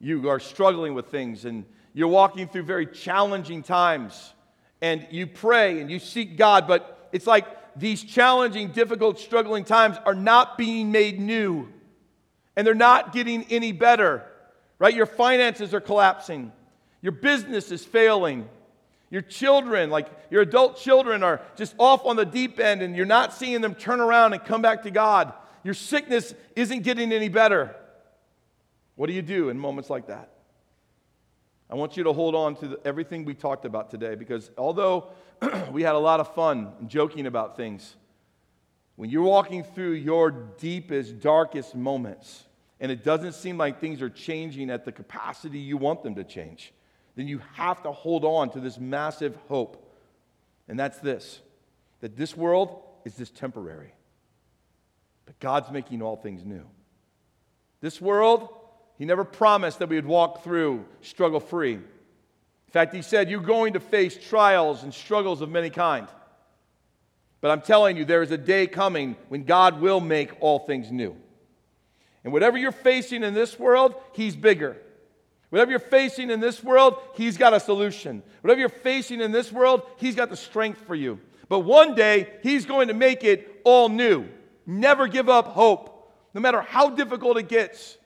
you 0.00 0.28
are 0.28 0.38
struggling 0.38 0.94
with 0.94 1.08
things 1.08 1.44
and 1.44 1.64
you're 1.92 2.08
walking 2.08 2.46
through 2.48 2.62
very 2.62 2.86
challenging 2.86 3.62
times 3.62 4.32
and 4.80 5.06
you 5.10 5.26
pray 5.26 5.80
and 5.80 5.90
you 5.90 5.98
seek 5.98 6.36
God, 6.36 6.68
but 6.68 7.08
it's 7.12 7.26
like 7.26 7.46
these 7.76 8.02
challenging, 8.02 8.68
difficult, 8.68 9.18
struggling 9.18 9.64
times 9.64 9.96
are 10.04 10.14
not 10.14 10.56
being 10.56 10.92
made 10.92 11.18
new 11.18 11.68
and 12.56 12.66
they're 12.66 12.74
not 12.74 13.12
getting 13.12 13.44
any 13.50 13.72
better, 13.72 14.24
right? 14.78 14.94
Your 14.94 15.06
finances 15.06 15.74
are 15.74 15.80
collapsing, 15.80 16.52
your 17.00 17.12
business 17.12 17.70
is 17.70 17.84
failing. 17.84 18.48
Your 19.10 19.22
children, 19.22 19.88
like 19.88 20.06
your 20.30 20.42
adult 20.42 20.76
children, 20.76 21.22
are 21.22 21.40
just 21.56 21.74
off 21.78 22.04
on 22.04 22.16
the 22.16 22.26
deep 22.26 22.60
end 22.60 22.82
and 22.82 22.94
you're 22.94 23.06
not 23.06 23.32
seeing 23.32 23.62
them 23.62 23.74
turn 23.74 24.00
around 24.00 24.34
and 24.34 24.44
come 24.44 24.60
back 24.60 24.82
to 24.82 24.90
God. 24.90 25.32
Your 25.64 25.72
sickness 25.72 26.34
isn't 26.54 26.82
getting 26.82 27.10
any 27.10 27.30
better. 27.30 27.74
What 28.98 29.06
do 29.06 29.12
you 29.12 29.22
do 29.22 29.48
in 29.48 29.56
moments 29.56 29.90
like 29.90 30.08
that? 30.08 30.28
I 31.70 31.76
want 31.76 31.96
you 31.96 32.02
to 32.02 32.12
hold 32.12 32.34
on 32.34 32.56
to 32.56 32.66
the, 32.66 32.80
everything 32.84 33.24
we 33.24 33.32
talked 33.32 33.64
about 33.64 33.92
today 33.92 34.16
because 34.16 34.50
although 34.58 35.10
we 35.70 35.84
had 35.84 35.94
a 35.94 35.98
lot 36.00 36.18
of 36.18 36.34
fun 36.34 36.72
joking 36.88 37.28
about 37.28 37.56
things, 37.56 37.94
when 38.96 39.08
you're 39.08 39.22
walking 39.22 39.62
through 39.62 39.92
your 39.92 40.32
deepest, 40.32 41.20
darkest 41.20 41.76
moments 41.76 42.46
and 42.80 42.90
it 42.90 43.04
doesn't 43.04 43.34
seem 43.34 43.56
like 43.56 43.80
things 43.80 44.02
are 44.02 44.10
changing 44.10 44.68
at 44.68 44.84
the 44.84 44.90
capacity 44.90 45.60
you 45.60 45.76
want 45.76 46.02
them 46.02 46.16
to 46.16 46.24
change, 46.24 46.72
then 47.14 47.28
you 47.28 47.40
have 47.54 47.80
to 47.84 47.92
hold 47.92 48.24
on 48.24 48.50
to 48.50 48.58
this 48.58 48.80
massive 48.80 49.36
hope. 49.46 49.94
And 50.66 50.76
that's 50.76 50.98
this 50.98 51.40
that 52.00 52.16
this 52.16 52.36
world 52.36 52.82
is 53.04 53.14
just 53.14 53.36
temporary, 53.36 53.94
but 55.24 55.38
God's 55.38 55.70
making 55.70 56.02
all 56.02 56.16
things 56.16 56.44
new. 56.44 56.66
This 57.80 58.00
world 58.00 58.57
he 58.98 59.04
never 59.04 59.24
promised 59.24 59.78
that 59.78 59.88
we 59.88 59.96
would 59.96 60.06
walk 60.06 60.42
through 60.42 60.84
struggle 61.02 61.38
free. 61.38 61.74
In 61.74 62.72
fact, 62.72 62.92
he 62.92 63.00
said, 63.00 63.30
You're 63.30 63.40
going 63.40 63.74
to 63.74 63.80
face 63.80 64.18
trials 64.18 64.82
and 64.82 64.92
struggles 64.92 65.40
of 65.40 65.48
many 65.48 65.70
kind. 65.70 66.08
But 67.40 67.52
I'm 67.52 67.60
telling 67.60 67.96
you, 67.96 68.04
there 68.04 68.22
is 68.22 68.32
a 68.32 68.38
day 68.38 68.66
coming 68.66 69.16
when 69.28 69.44
God 69.44 69.80
will 69.80 70.00
make 70.00 70.32
all 70.40 70.58
things 70.58 70.90
new. 70.90 71.14
And 72.24 72.32
whatever 72.32 72.58
you're 72.58 72.72
facing 72.72 73.22
in 73.22 73.34
this 73.34 73.58
world, 73.58 73.94
He's 74.12 74.34
bigger. 74.34 74.76
Whatever 75.50 75.70
you're 75.70 75.80
facing 75.80 76.30
in 76.30 76.40
this 76.40 76.62
world, 76.62 77.00
He's 77.14 77.36
got 77.36 77.54
a 77.54 77.60
solution. 77.60 78.24
Whatever 78.40 78.60
you're 78.60 78.68
facing 78.68 79.20
in 79.20 79.30
this 79.30 79.52
world, 79.52 79.82
He's 79.96 80.16
got 80.16 80.28
the 80.28 80.36
strength 80.36 80.80
for 80.86 80.96
you. 80.96 81.20
But 81.48 81.60
one 81.60 81.94
day, 81.94 82.28
He's 82.42 82.66
going 82.66 82.88
to 82.88 82.94
make 82.94 83.22
it 83.22 83.60
all 83.62 83.88
new. 83.88 84.26
Never 84.66 85.06
give 85.06 85.28
up 85.28 85.46
hope, 85.46 86.12
no 86.34 86.40
matter 86.40 86.60
how 86.60 86.90
difficult 86.90 87.38
it 87.38 87.48
gets. 87.48 87.97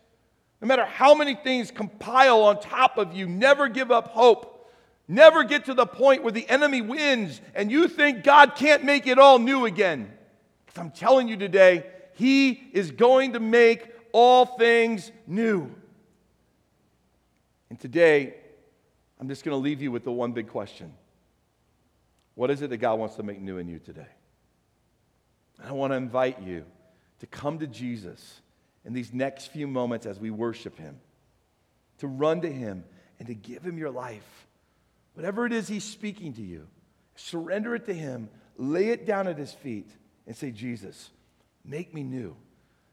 No 0.63 0.69
matter 0.69 0.85
how 0.85 1.17
many 1.17 1.35
things 1.35 1.73
compile 1.73 2.45
on 2.45 2.61
top 2.61 2.97
of 2.97 3.13
you, 3.13 3.27
never 3.29 3.69
give 3.69 3.91
up 3.91 4.09
hope. 4.09 4.71
Never 5.09 5.43
get 5.43 5.65
to 5.65 5.75
the 5.75 5.85
point 5.85 6.23
where 6.23 6.31
the 6.31 6.49
enemy 6.49 6.81
wins 6.81 7.41
and 7.57 7.71
you 7.71 7.89
think 7.89 8.23
God 8.23 8.55
can't 8.55 8.85
make 8.85 9.09
it 9.09 9.19
all 9.19 9.41
new 9.41 9.67
again. 9.67 10.13
Because 10.65 10.81
I'm 10.81 10.93
telling 10.93 11.27
you 11.27 11.37
today, 11.37 11.85
He 12.15 12.53
is 12.73 12.93
going 12.93 13.33
to 13.33 13.41
make 13.41 13.93
all 14.13 14.47
things 14.47 15.11
new. 15.27 15.69
And 17.69 17.81
today, 17.81 18.35
I'm 19.19 19.29
just 19.29 19.45
going 19.45 19.57
to 19.57 19.61
leave 19.61 19.83
you 19.83 19.91
with 19.91 20.05
the 20.05 20.13
one 20.13 20.31
big 20.31 20.47
question 20.47 20.93
What 22.37 22.53
is 22.53 22.63
it 22.63 22.71
that 22.71 22.77
God 22.77 23.01
wants 23.01 23.17
to 23.17 23.25
make 23.25 23.41
new 23.41 23.59
in 23.59 23.67
you 23.67 23.81
today? 23.81 24.07
And 25.59 25.69
I 25.69 25.73
want 25.73 25.93
to 25.93 25.97
invite 25.97 26.41
you 26.41 26.65
to 27.19 27.27
come 27.27 27.59
to 27.59 27.67
Jesus 27.67 28.43
in 28.85 28.93
these 28.93 29.13
next 29.13 29.47
few 29.47 29.67
moments 29.67 30.07
as 30.07 30.19
we 30.19 30.31
worship 30.31 30.79
Him, 30.79 30.99
to 31.99 32.07
run 32.09 32.41
to 32.41 32.53
Him 32.53 32.85
and 33.19 33.29
to 33.29 33.35
give 33.35 33.63
Him 33.63 33.79
your 33.79 33.91
life. 33.91 34.47
Whatever 35.15 35.47
it 35.47 35.53
is 35.53 35.69
He's 35.69 35.85
speaking 35.85 36.33
to 36.35 36.43
you, 36.43 36.67
surrender 37.15 37.75
it 37.75 37.87
to 37.87 37.95
Him, 37.95 38.29
lay 38.57 38.89
it 38.89 39.07
down 39.07 39.29
at 39.29 39.39
His 39.39 39.53
feet, 39.53 39.91
and 40.27 40.37
say, 40.37 40.51
Jesus, 40.51 41.11
make 41.65 41.95
me 41.95 42.03
new 42.03 42.37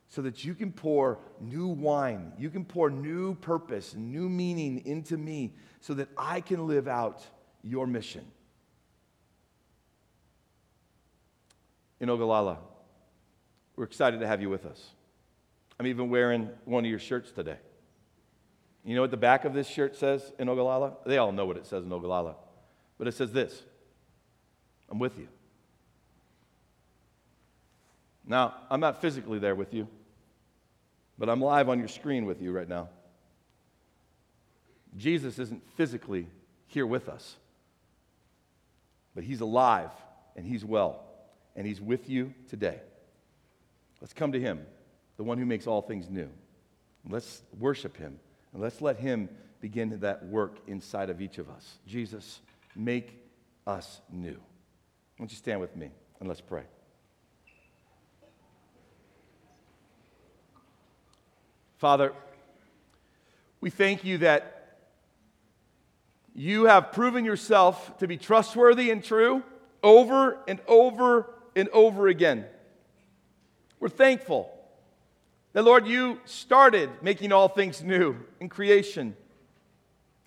so 0.09 0.23
that 0.23 0.43
you 0.43 0.55
can 0.55 0.71
pour 0.71 1.19
new 1.39 1.67
wine, 1.67 2.33
you 2.37 2.49
can 2.49 2.65
pour 2.65 2.89
new 2.89 3.35
purpose, 3.35 3.93
new 3.95 4.27
meaning 4.27 4.83
into 4.85 5.17
me 5.17 5.53
so 5.81 5.93
that 5.93 6.09
I 6.17 6.41
can 6.41 6.67
live 6.67 6.87
out 6.87 7.23
your 7.63 7.85
mission. 7.85 8.25
In 11.99 12.09
Ogallala, 12.09 12.57
we're 13.75 13.83
excited 13.83 14.19
to 14.21 14.27
have 14.27 14.41
you 14.41 14.49
with 14.49 14.65
us. 14.65 14.93
I'm 15.79 15.87
even 15.87 16.09
wearing 16.09 16.49
one 16.65 16.83
of 16.83 16.89
your 16.89 16.99
shirts 16.99 17.31
today. 17.31 17.57
You 18.83 18.95
know 18.95 19.01
what 19.01 19.11
the 19.11 19.17
back 19.17 19.45
of 19.45 19.53
this 19.53 19.67
shirt 19.67 19.95
says 19.95 20.31
in 20.37 20.49
Ogallala? 20.49 20.97
They 21.05 21.17
all 21.17 21.31
know 21.31 21.45
what 21.45 21.57
it 21.57 21.65
says 21.65 21.85
in 21.85 21.93
Ogallala. 21.93 22.35
But 22.97 23.07
it 23.07 23.13
says 23.13 23.31
this 23.31 23.63
I'm 24.89 24.99
with 24.99 25.17
you. 25.17 25.27
Now, 28.25 28.55
I'm 28.69 28.79
not 28.79 29.01
physically 29.01 29.39
there 29.39 29.55
with 29.55 29.73
you, 29.73 29.87
but 31.17 31.29
I'm 31.29 31.41
live 31.41 31.69
on 31.69 31.79
your 31.79 31.87
screen 31.87 32.25
with 32.25 32.41
you 32.41 32.51
right 32.51 32.67
now. 32.67 32.89
Jesus 34.97 35.39
isn't 35.39 35.63
physically 35.75 36.27
here 36.67 36.85
with 36.85 37.09
us, 37.09 37.37
but 39.15 39.23
he's 39.23 39.41
alive 39.41 39.91
and 40.35 40.45
he's 40.45 40.63
well, 40.63 41.03
and 41.55 41.65
he's 41.65 41.81
with 41.81 42.09
you 42.09 42.33
today. 42.49 42.79
Let's 44.01 44.13
come 44.13 44.31
to 44.33 44.39
him, 44.39 44.65
the 45.19 45.23
one 45.25 45.37
who 45.37 45.45
makes 45.45 45.67
all 45.67 45.81
things 45.81 46.09
new. 46.09 46.29
Let's 47.09 47.41
worship 47.59 47.97
him, 47.97 48.17
and 48.53 48.61
let's 48.61 48.79
let 48.79 48.95
him 48.95 49.27
begin 49.59 49.99
that 49.99 50.25
work 50.25 50.59
inside 50.65 51.09
of 51.09 51.21
each 51.21 51.39
of 51.39 51.49
us. 51.49 51.77
Jesus, 51.85 52.39
make 52.73 53.21
us 53.67 53.99
new. 54.09 54.31
Why 54.31 54.37
don't 55.17 55.29
you 55.29 55.35
stand 55.35 55.59
with 55.59 55.75
me 55.75 55.89
and 56.21 56.29
let's 56.29 56.39
pray. 56.39 56.63
Father, 61.79 62.13
we 63.59 63.69
thank 63.69 64.05
you 64.05 64.19
that 64.19 64.77
you 66.33 66.63
have 66.63 66.93
proven 66.93 67.25
yourself 67.25 67.97
to 67.97 68.07
be 68.07 68.15
trustworthy 68.15 68.89
and 68.89 69.03
true 69.03 69.43
over 69.83 70.37
and 70.47 70.61
over 70.65 71.29
and 71.57 71.67
over 71.73 72.07
again. 72.07 72.45
We're 73.81 73.89
thankful 73.89 74.55
that, 75.53 75.63
Lord, 75.63 75.87
you 75.87 76.19
started 76.25 76.89
making 77.01 77.31
all 77.31 77.47
things 77.47 77.81
new 77.81 78.15
in 78.39 78.49
creation. 78.49 79.15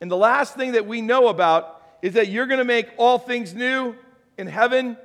And 0.01 0.11
the 0.11 0.17
last 0.17 0.55
thing 0.57 0.73
that 0.73 0.87
we 0.87 1.01
know 1.01 1.29
about 1.29 1.81
is 2.03 2.15
that 2.15 2.29
you're 2.29 2.47
going 2.47 2.59
to 2.59 2.65
make 2.65 2.89
all 2.97 3.19
things 3.19 3.55
new 3.55 3.95
in 4.37 4.49
heaven 4.49 4.97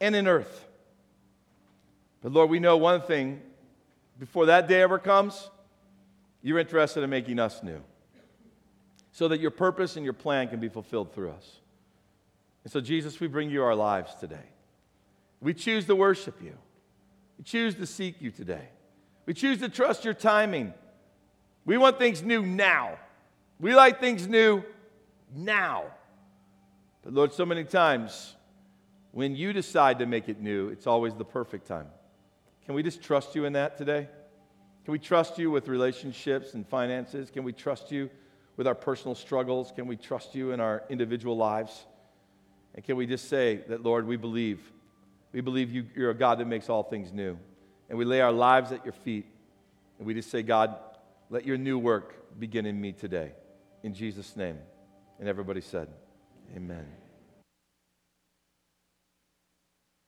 and 0.00 0.16
in 0.16 0.26
earth. 0.26 0.66
But 2.22 2.32
Lord, 2.32 2.50
we 2.50 2.58
know 2.58 2.76
one 2.76 3.02
thing 3.02 3.40
before 4.18 4.46
that 4.46 4.68
day 4.68 4.82
ever 4.82 4.98
comes, 4.98 5.48
you're 6.42 6.58
interested 6.58 7.02
in 7.02 7.10
making 7.10 7.38
us 7.38 7.62
new 7.62 7.80
so 9.12 9.28
that 9.28 9.40
your 9.40 9.50
purpose 9.50 9.96
and 9.96 10.04
your 10.04 10.14
plan 10.14 10.48
can 10.48 10.60
be 10.60 10.68
fulfilled 10.68 11.12
through 11.14 11.30
us. 11.30 11.60
And 12.64 12.72
so, 12.72 12.80
Jesus, 12.80 13.20
we 13.20 13.26
bring 13.26 13.50
you 13.50 13.62
our 13.62 13.74
lives 13.74 14.14
today. 14.14 14.36
We 15.40 15.54
choose 15.54 15.86
to 15.86 15.96
worship 15.96 16.42
you, 16.42 16.56
we 17.38 17.44
choose 17.44 17.74
to 17.76 17.86
seek 17.86 18.20
you 18.20 18.30
today, 18.30 18.68
we 19.26 19.34
choose 19.34 19.58
to 19.58 19.68
trust 19.68 20.04
your 20.04 20.14
timing. 20.14 20.74
We 21.64 21.76
want 21.78 21.98
things 21.98 22.22
new 22.22 22.42
now. 22.42 22.98
We 23.58 23.74
like 23.74 24.00
things 24.00 24.26
new 24.26 24.64
now. 25.34 25.84
But 27.02 27.12
Lord, 27.12 27.32
so 27.32 27.46
many 27.46 27.64
times 27.64 28.34
when 29.12 29.34
you 29.34 29.52
decide 29.52 29.98
to 29.98 30.06
make 30.06 30.28
it 30.28 30.40
new, 30.40 30.68
it's 30.68 30.86
always 30.86 31.14
the 31.14 31.24
perfect 31.24 31.66
time. 31.66 31.86
Can 32.64 32.74
we 32.74 32.82
just 32.82 33.02
trust 33.02 33.34
you 33.34 33.44
in 33.44 33.52
that 33.54 33.76
today? 33.76 34.08
Can 34.84 34.92
we 34.92 34.98
trust 34.98 35.38
you 35.38 35.50
with 35.50 35.68
relationships 35.68 36.54
and 36.54 36.66
finances? 36.66 37.30
Can 37.30 37.44
we 37.44 37.52
trust 37.52 37.90
you 37.90 38.08
with 38.56 38.66
our 38.66 38.74
personal 38.74 39.14
struggles? 39.14 39.72
Can 39.74 39.86
we 39.86 39.96
trust 39.96 40.34
you 40.34 40.52
in 40.52 40.60
our 40.60 40.82
individual 40.88 41.36
lives? 41.36 41.86
And 42.74 42.84
can 42.84 42.96
we 42.96 43.06
just 43.06 43.28
say 43.28 43.56
that, 43.68 43.82
Lord, 43.82 44.06
we 44.06 44.16
believe. 44.16 44.60
We 45.32 45.40
believe 45.40 45.72
you, 45.72 45.86
you're 45.94 46.10
a 46.10 46.14
God 46.14 46.38
that 46.38 46.46
makes 46.46 46.68
all 46.68 46.82
things 46.82 47.12
new. 47.12 47.38
And 47.90 47.98
we 47.98 48.06
lay 48.06 48.20
our 48.20 48.32
lives 48.32 48.72
at 48.72 48.84
your 48.84 48.94
feet. 48.94 49.26
And 49.98 50.06
we 50.06 50.14
just 50.14 50.30
say, 50.30 50.42
God, 50.42 50.76
let 51.28 51.44
your 51.44 51.58
new 51.58 51.78
work 51.78 52.38
begin 52.38 52.64
in 52.64 52.80
me 52.80 52.92
today. 52.92 53.32
In 53.82 53.92
Jesus' 53.92 54.36
name. 54.36 54.58
And 55.18 55.28
everybody 55.28 55.60
said, 55.60 55.88
Amen. 56.56 56.99